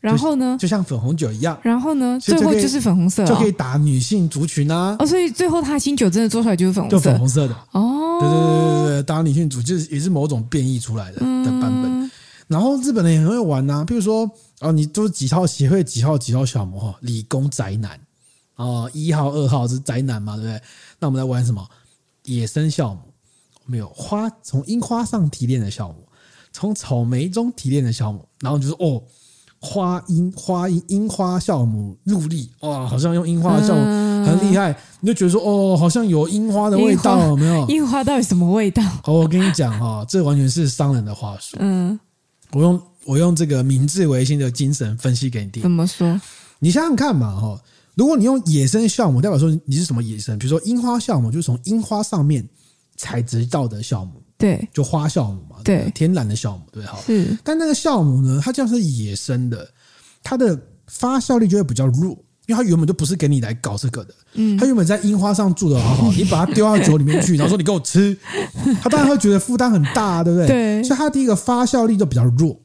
[0.00, 1.58] 然后呢，就像粉红酒一样。
[1.62, 4.96] 然后呢，最后就是粉红色，就可以打女性族群啊。
[4.98, 8.18] 哦，所以最后它金酒真的做出来就是粉红色，就粉红色的哦。
[8.18, 11.99] 对对对对对，打女性族就是也是某种变异出来的的版本。
[12.50, 14.28] 然后日本人也很会玩呐、啊，比如说
[14.58, 17.92] 啊，你都是几号协会几号几号酵母哈，理工宅男
[18.56, 20.60] 啊，一号二号是宅男嘛，对不对？
[20.98, 21.64] 那我们来玩什么
[22.24, 23.02] 野生酵母？
[23.66, 26.08] 没有花，从樱花上提炼的酵母，
[26.52, 29.00] 从草莓中提炼的酵母，然后就是哦，
[29.60, 37.64] 花樱花樱樱花酵母入力哇，好像用樱花酵母很厉害，你就觉得说哦，好像有樱花的味道，有没有？
[37.68, 38.82] 樱花到底什么味道？
[39.04, 41.56] 好，我跟你讲哈，这完全是商人的话术。
[41.60, 41.96] 嗯。
[42.52, 45.62] 我用我用这个明治维新的精神分析给你听。
[45.62, 46.20] 怎么说？
[46.58, 47.60] 你想想看嘛，哈！
[47.94, 50.38] 如果你用野生酵母，代表说你是什么野生？
[50.38, 52.46] 比如说樱花酵母，就是从樱花上面
[52.96, 57.00] 采集到的酵母，对，就花酵母嘛，对，对，天然的酵母，对，好。
[57.02, 57.36] 是。
[57.42, 59.68] 但那个酵母呢，它这样是野生的，
[60.22, 62.16] 它的发酵力就会比较弱，
[62.50, 64.14] 因为它原本就不是给你来搞这个的。
[64.34, 64.58] 嗯。
[64.58, 68.16] 它原本在樱花上住的好好，你把它丢到酒里面去， 然后说你给我吃，
[68.82, 70.46] 他当然会觉得负担很大，对不对？
[70.48, 70.82] 对。
[70.84, 72.60] 所以它第一个发酵力就比较弱。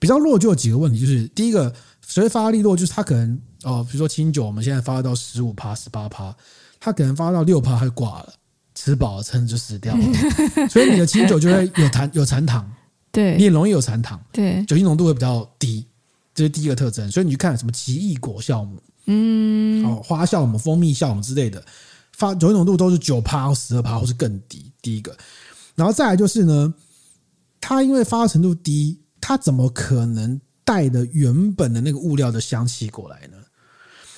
[0.00, 1.72] 比较弱就有几个问题，就是第一个，
[2.06, 6.34] 所谓发酵力弱，就是它可能哦，比如说清酒，我们现在发到十五趴、十八趴，
[6.78, 8.32] 它可能发到六趴，它就挂了，
[8.74, 10.02] 吃饱了撑就死掉了。
[10.68, 12.70] 所以你的清酒就会有残有残糖，
[13.10, 15.86] 对，你也容易有残糖，对，酒精浓度会比较低，
[16.34, 17.10] 这是第一个特征。
[17.10, 18.76] 所以你去看什么奇异果酵母，
[19.06, 21.64] 嗯，哦，花酵母、蜂蜜酵母之类的，
[22.12, 24.70] 发酒精浓度都是九趴十二趴，或是更低。
[24.82, 25.16] 第一个，
[25.74, 26.74] 然后再来就是呢，
[27.60, 29.00] 它因为发酵程度低。
[29.26, 33.38] 它怎么可能带的原本的那个物料的香气过来呢？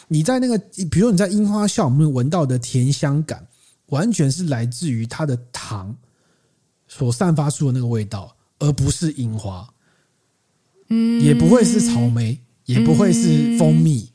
[0.09, 0.59] 你在那个，
[0.91, 3.47] 比如说你在樱花酵母闻到的甜香感，
[3.87, 5.97] 完全是来自于它的糖
[6.89, 9.73] 所散发出的那个味道，而不是樱花。
[10.89, 14.11] 嗯，也不会是草莓，也不会是蜂蜜，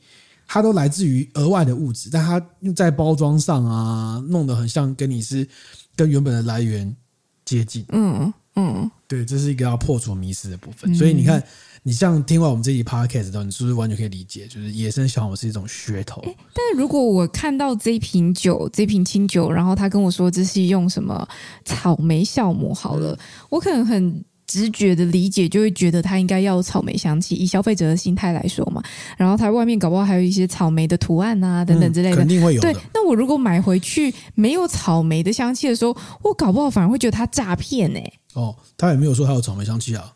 [0.52, 5.48] 它都来自于额外的物质，但它用在包装上啊，弄得很像跟你是
[5.96, 6.94] 跟原本的来源
[7.42, 7.86] 接近。
[7.88, 10.94] 嗯嗯，对，这是一个要破除迷失的部分。
[10.94, 11.42] 所以你看。
[11.84, 16.22] 你像听完我们这一 podcast 的，你是不是完全可以理解，就是野生酵母是一种噱头？
[16.22, 21.28] 但是如果我看到这瓶酒，这瓶清酒，然后他跟我说这是用什么
[21.64, 23.18] 草莓酵母，好了，嗯、
[23.50, 27.34] 我可能很直觉的理解，就会觉得它应该要有草莓香气。
[27.34, 28.82] 以消费者的心态来说嘛，
[29.16, 32.70] 然后它外面搞不好还有一些草莓的图案啊，等等之类的，嗯、肯定会有的。
[32.70, 38.00] 对，那我如果买回去没有草莓的香气的时候，我搞不好反而会觉得它诈骗呢。
[38.34, 40.12] 哦，他也没有说它有草莓香气啊。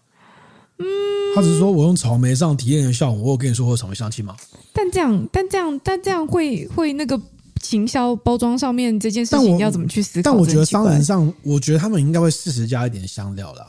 [0.78, 0.84] 嗯，
[1.34, 4.36] 他只是说我用草莓上体验的效果，我有跟你说过草莓香气吗？
[4.74, 7.18] 但这样，但这样，但这样会会那个
[7.62, 10.30] 行销包装上面这件事情要怎么去思考？
[10.30, 13.66] 但我觉得商人上，我觉得他们应该会适时加一点香料啦。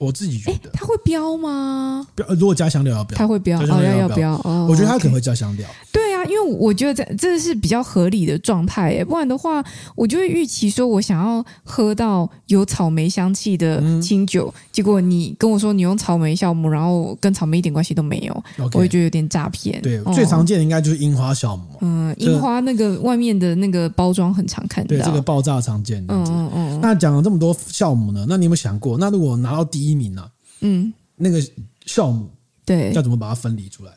[0.00, 2.06] 我自己觉得，他会标吗？
[2.14, 4.66] 标，如果加香料要标，他会标，哦要要标哦。
[4.68, 5.68] 我觉得他可能会加香料。
[5.92, 9.62] 对啊，因为我觉得这这是比较合理的状态诶，不然的话，
[9.94, 19.80] 我就会预期说我想要喝到有草莓香气的清酒，结果你跟我说你用草莓酵母，然后跟草莓一点关系都没有，我会觉得有点诈骗。
[19.82, 21.64] 对，最常见的应该就是樱花酵母。
[21.80, 24.88] 嗯，樱花那个外面的那个包装很常看到。
[24.88, 26.04] 对，这个爆炸常见。
[26.08, 26.80] 嗯嗯嗯。
[26.80, 28.24] 那讲了这么多酵母呢？
[28.28, 30.24] 那你有没有想过，那如果拿到第一名呢？
[30.60, 31.40] 嗯，那个
[31.86, 32.30] 酵母
[32.64, 33.92] 对，要怎么把它分离出来？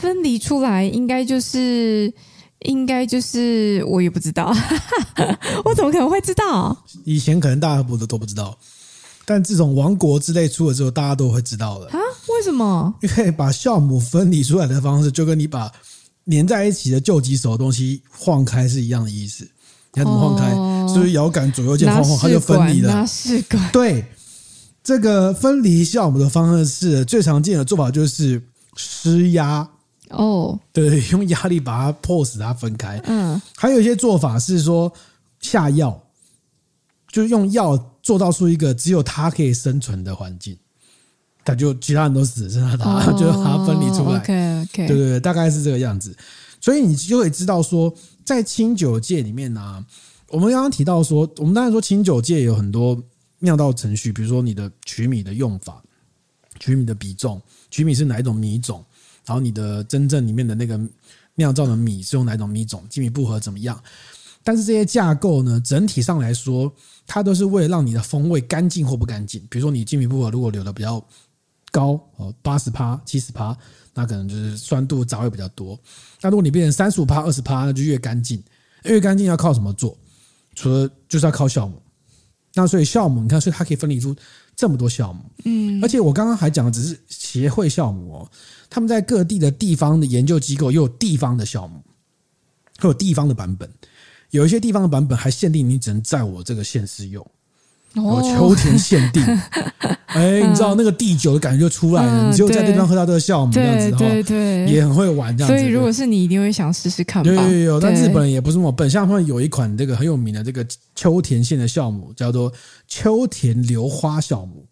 [0.00, 2.12] 分离出来应该就是，
[2.60, 4.52] 应该就是我也不知道，
[5.64, 6.84] 我怎么可能会知道？
[7.04, 8.56] 以前可能大家不都都不知道，
[9.24, 11.98] 但自从王国之泪出了之后，大家都会知道了啊？
[12.28, 12.94] 为什么？
[13.02, 15.70] 因为把酵母分离出来的方式，就跟你把
[16.30, 19.44] 粘在一起的旧几手的东西晃开是一样的意思。
[19.92, 20.52] 你看怎么晃开？
[20.54, 23.06] 哦、是不是摇杆左右键晃晃，它就分离了？
[23.06, 24.04] 试管对。
[24.82, 28.42] 这个分离酵母的方式是最常见的做法，就是
[28.76, 29.68] 施压
[30.10, 33.00] 哦，对，用压力把它迫使它分开。
[33.04, 34.92] 嗯，还有一些做法是说
[35.40, 36.00] 下药，
[37.08, 40.56] 就用药做到出一个只有它可以生存的环境，
[41.44, 44.18] 它就其他人都死，剩下它，哦、 就把它分离出来。
[44.18, 46.16] OK OK，对对对，大概是这个样子。
[46.60, 47.92] 所以你就会知道说，
[48.24, 49.84] 在清酒界里面呢、啊，
[50.28, 53.02] 我们刚刚提到说，我们当然说清酒界有很多。
[53.42, 55.82] 酿造程序，比如说你的曲米的用法、
[56.58, 57.40] 曲米的比重、
[57.70, 58.84] 曲米是哪一种米种，
[59.30, 60.76] 然后你的真正里面的那个
[61.36, 63.80] 酿造的米是用哪一种米种，精米布合怎么样？
[64.42, 66.72] 但是这些架构呢，整体上来说，
[67.06, 69.40] 它都是为了让你的风味干净或不干净。
[69.48, 71.00] 比如说你精米布合如果留的比较
[71.70, 73.56] 高哦，八十趴、七十趴，
[73.94, 75.78] 那可能就是酸度杂味比较多。
[76.20, 78.42] 那如果你变成三十五趴、二十趴，那就越干净。
[78.82, 79.96] 越干净要靠什么做？
[80.56, 81.80] 除了就是要靠酵母。
[82.54, 84.12] 那所以酵母，你看，所以它可以分离出
[84.56, 88.30] 这么多酵母，嗯，而且我刚刚还讲的只是协会酵母哦，
[88.70, 91.82] 他们在各地的地方的研究机构又有地方的项目，
[92.78, 93.68] 会有地方的版本，
[94.30, 97.26] 有一些地方的版本还限定你只能在我这个县市用。
[97.96, 99.20] 哦，秋田限定，
[100.14, 102.28] 哎，你知道那个地酒的感觉就出来了。
[102.28, 105.58] 你只有在地方喝到这个酵母这样子，对对，也很会玩这样子。
[105.58, 107.24] 所以如果是你，一定会想试试看。
[107.24, 110.64] 有有有，但日本人也不是那么笨，像他们有一款这个很有名的这个
[110.94, 112.52] 秋田县的酵母，叫做
[112.86, 114.64] 秋田流花酵母。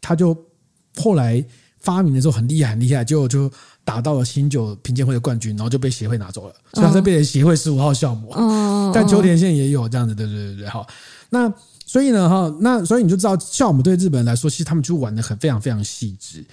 [0.00, 0.34] 他就
[0.96, 1.44] 后来
[1.86, 3.50] 发明的时候很厉害很厉害，就就
[3.84, 8.32] 打到了新酒评鉴会的冠军，然后就被协会拿走了，所以它变成协会十五号酵母。
[8.36, 10.86] 嗯，但秋田县也有这样子，对对对对，好，
[11.30, 11.52] 那。
[11.88, 16.44] 所以呢，哈，那所以你就知道酵母对日本人来说，其实他们就玩的很非常非常细致。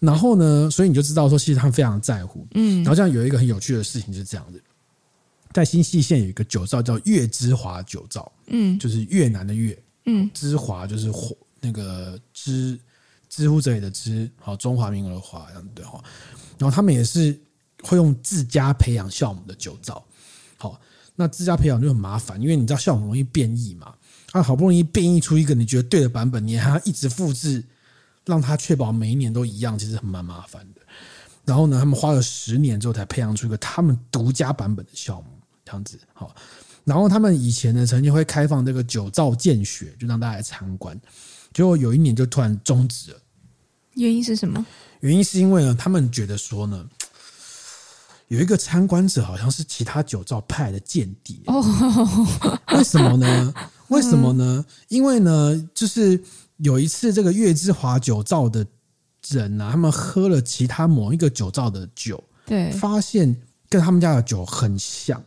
[0.00, 2.44] 然后呢，所以你就知道说，其实他们非常在乎。
[2.54, 4.60] 嗯，然后这样有一个很有趣的事情就是这样子，
[5.52, 12.76] 在新细县有一个酒造叫月之华酒造，嗯，就是越南的月，嗯，之华就是火那个之
[13.30, 16.02] 知乎者也的知，好，中华民国的华，这样对哈。
[16.58, 17.40] 然后他们也是
[17.82, 20.04] 会用自家培养酵母的酒造，
[20.58, 20.78] 好，
[21.14, 23.94] 那自家培养就很麻烦，因为你知道酵母容易变异嘛。
[24.32, 27.64] 他好不容易变异出一个你觉得对的版本，你还要一直复制，
[28.26, 30.80] 让它确保每一年都一样，其实很蛮麻烦的。
[31.44, 35.26] 然后呢，他们花了十年之后才培养出一个他们独家版本的酵母，
[35.64, 36.34] 这样子好。
[36.84, 40.98] 然后他们以前呢，曾经会开放这个酒造见学，就让大家来参观。
[41.52, 43.19] 结果有一年就突然终止了，
[44.00, 44.64] 原因是什么？
[45.00, 46.88] 原因是因为呢，他们觉得说呢。
[48.30, 51.60] 有一个参观者好像是其他酒造派的间谍哦，
[52.72, 53.52] 为什么呢？
[53.90, 54.64] 为什么呢？
[54.86, 56.22] 因为呢，就是
[56.58, 58.64] 有一次这个月之华酒造的
[59.26, 63.34] 人啊，他们喝了其他某一个酒造的酒，对，发现
[63.68, 65.20] 跟他们家的酒很像，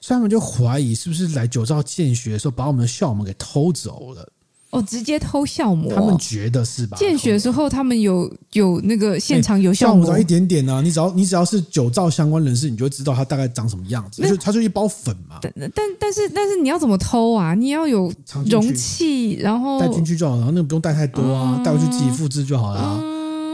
[0.00, 4.32] 所以他们就怀疑是不是来酒造见学的时候把我们的酵母给偷走了。
[4.70, 6.96] 哦，直接偷酵母，他们觉得是吧？
[6.96, 10.80] 见血的时候，他们有有那个现场有酵母，母一点点啊。
[10.80, 14.22] 你只要你只要是酒造相关人士，你就会知道它大概长什么样子。
[14.22, 15.40] 就它就一包粉嘛。
[15.42, 17.52] 但但但是但是你要怎么偷啊？
[17.54, 18.12] 你要有
[18.46, 23.00] 容器，然后带进去就好了，然后那个不用带太多啊，带回去自己复制就好了，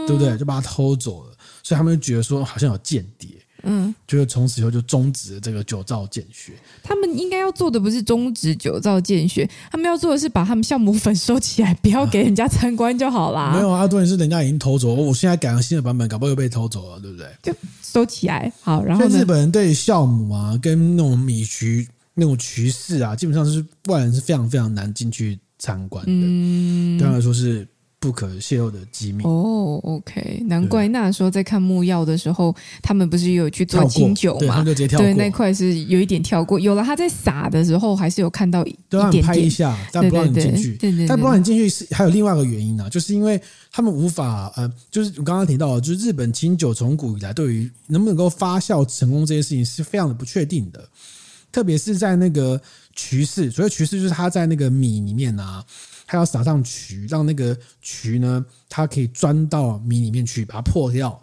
[0.05, 0.37] 对不对？
[0.37, 1.31] 就把它偷走了，
[1.63, 3.29] 所以他们就觉得说好像有间谍。
[3.63, 6.53] 嗯，就是从此以后就终止了这个酒造见学。
[6.83, 13.41] 他们应该要做的不是终止酒造见学，他们要做的是把他们酵母粉收起来，不要给人家参观就好啦。
[13.41, 17.27] 啊、 没有啊，多人是人家已经偷走，我现在改了新的版本，搞不好又被偷走了，对不对？
[17.41, 18.83] 就收起来好。
[18.83, 26.11] 然后日本人对酵母啊，跟那种米曲那种曲式啊，基本上是外人是非常非常难进去参观的。
[26.13, 27.67] 嗯，对他来说是。
[28.07, 34.63] 不可泄露的机密哦，OK，难怪那时候在看木曜的时候，他们不是有去做清酒嘛？
[34.63, 36.57] 对，对，那块是有一点跳过。
[36.57, 40.77] 有了他在撒的时候，还是有看到一点点拍一下，但不让你进去。
[40.77, 43.37] 对对，但不让你进去是还有另外一个原因呢，就是因为
[43.73, 50.87] 他们无法呃，就是我刚刚提到，就是日本清酒从古以来对于能不能够发酵成功这件事情是非常的不确定的，
[51.51, 52.61] 特别是在那个
[52.95, 55.61] 曲式，所谓曲式就是它在那个米里面啊。
[56.07, 61.21] 它要撒上曲，让那个曲呢，它可以钻到米里面去，把它破掉，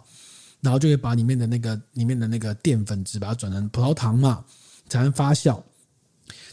[0.61, 4.45] 然后就会把里面的那个里面的那个淀粉质把它转成葡萄糖嘛，
[4.87, 5.59] 才能发酵。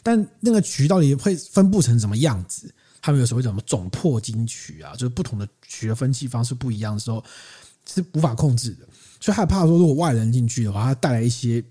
[0.03, 2.75] 但那个曲到底会分布成什么样子？
[3.03, 7.23] 他们有所谓什么总破金曲啊，就是不同的曲的分析方式不一样的时候，
[7.87, 8.89] 是无法控制的。
[9.21, 11.63] 所以害怕说，如果外人进去的话，它带来一些。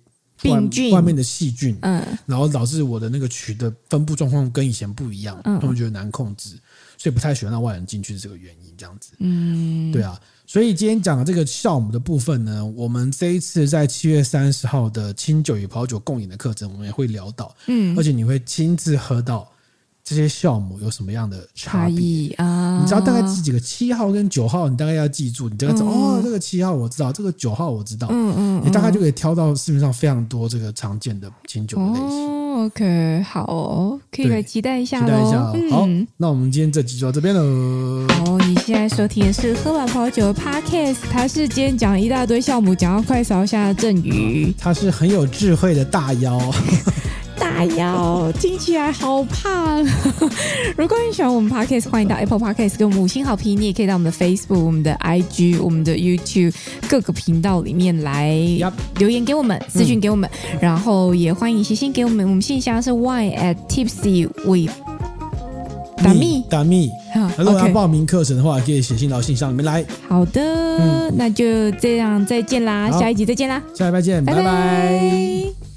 [0.41, 0.91] 病菌。
[0.91, 6.49] 外面的细菌，嗯，然后导致我的那个曲的分布状况跟以前不一样，嗯，他们觉得难控制，
[6.97, 19.49] 所以不太喜欢让外人进去，是这个原因，这样子，嗯，对啊，所以今天讲的这个酵母的部分呢，我们这一次在七月三十号的清酒与葡萄酒共饮的课程，我们也会聊到，嗯，而且你会亲自喝到。
[20.13, 22.79] 这些酵母有什么样的差异啊？
[22.81, 32.01] 你知道大概几几个七号跟九号，你大概要记住，你大概知道、嗯、哦，这个七号我知道，这个九号我知道，嗯嗯，你大概就可以挑到市面上非常多这个常见的清酒的类型。
[32.01, 35.39] 哦、OK，好哦，可以来期待一下，期待一下。
[35.71, 37.41] 好，嗯、那我们今天这集就到这边了。
[37.41, 46.37] 哦，你现在收听的是喝完葡萄酒的 Podcast，他是今天讲一大堆酵母，讲到快烧下的郑宇，他是很有智慧的大妖。
[47.41, 49.83] 大腰听起来好胖。
[50.77, 53.59] 如果你喜欢我们 Podcast，欢迎到 Apple Podcast 给我们五星好评。
[53.59, 56.53] 你也可以到我们的 Facebook、我们的 IG、我们的 YouTube
[56.87, 58.37] 各个频道里面来
[58.99, 60.29] 留言给我们，私讯给我们。
[60.53, 64.71] 嗯、然后也欢迎写信给我们，我们信箱是 wine at tipsy with
[65.97, 66.91] 达密打密。
[67.39, 69.83] 如果要报名课程的话，可以写信到信箱里面来。
[70.07, 70.41] 好的，
[70.77, 74.43] 嗯、那就这样，再见啦，下一集再见啦，下礼拜见，拜拜。
[74.43, 75.70] 拜拜。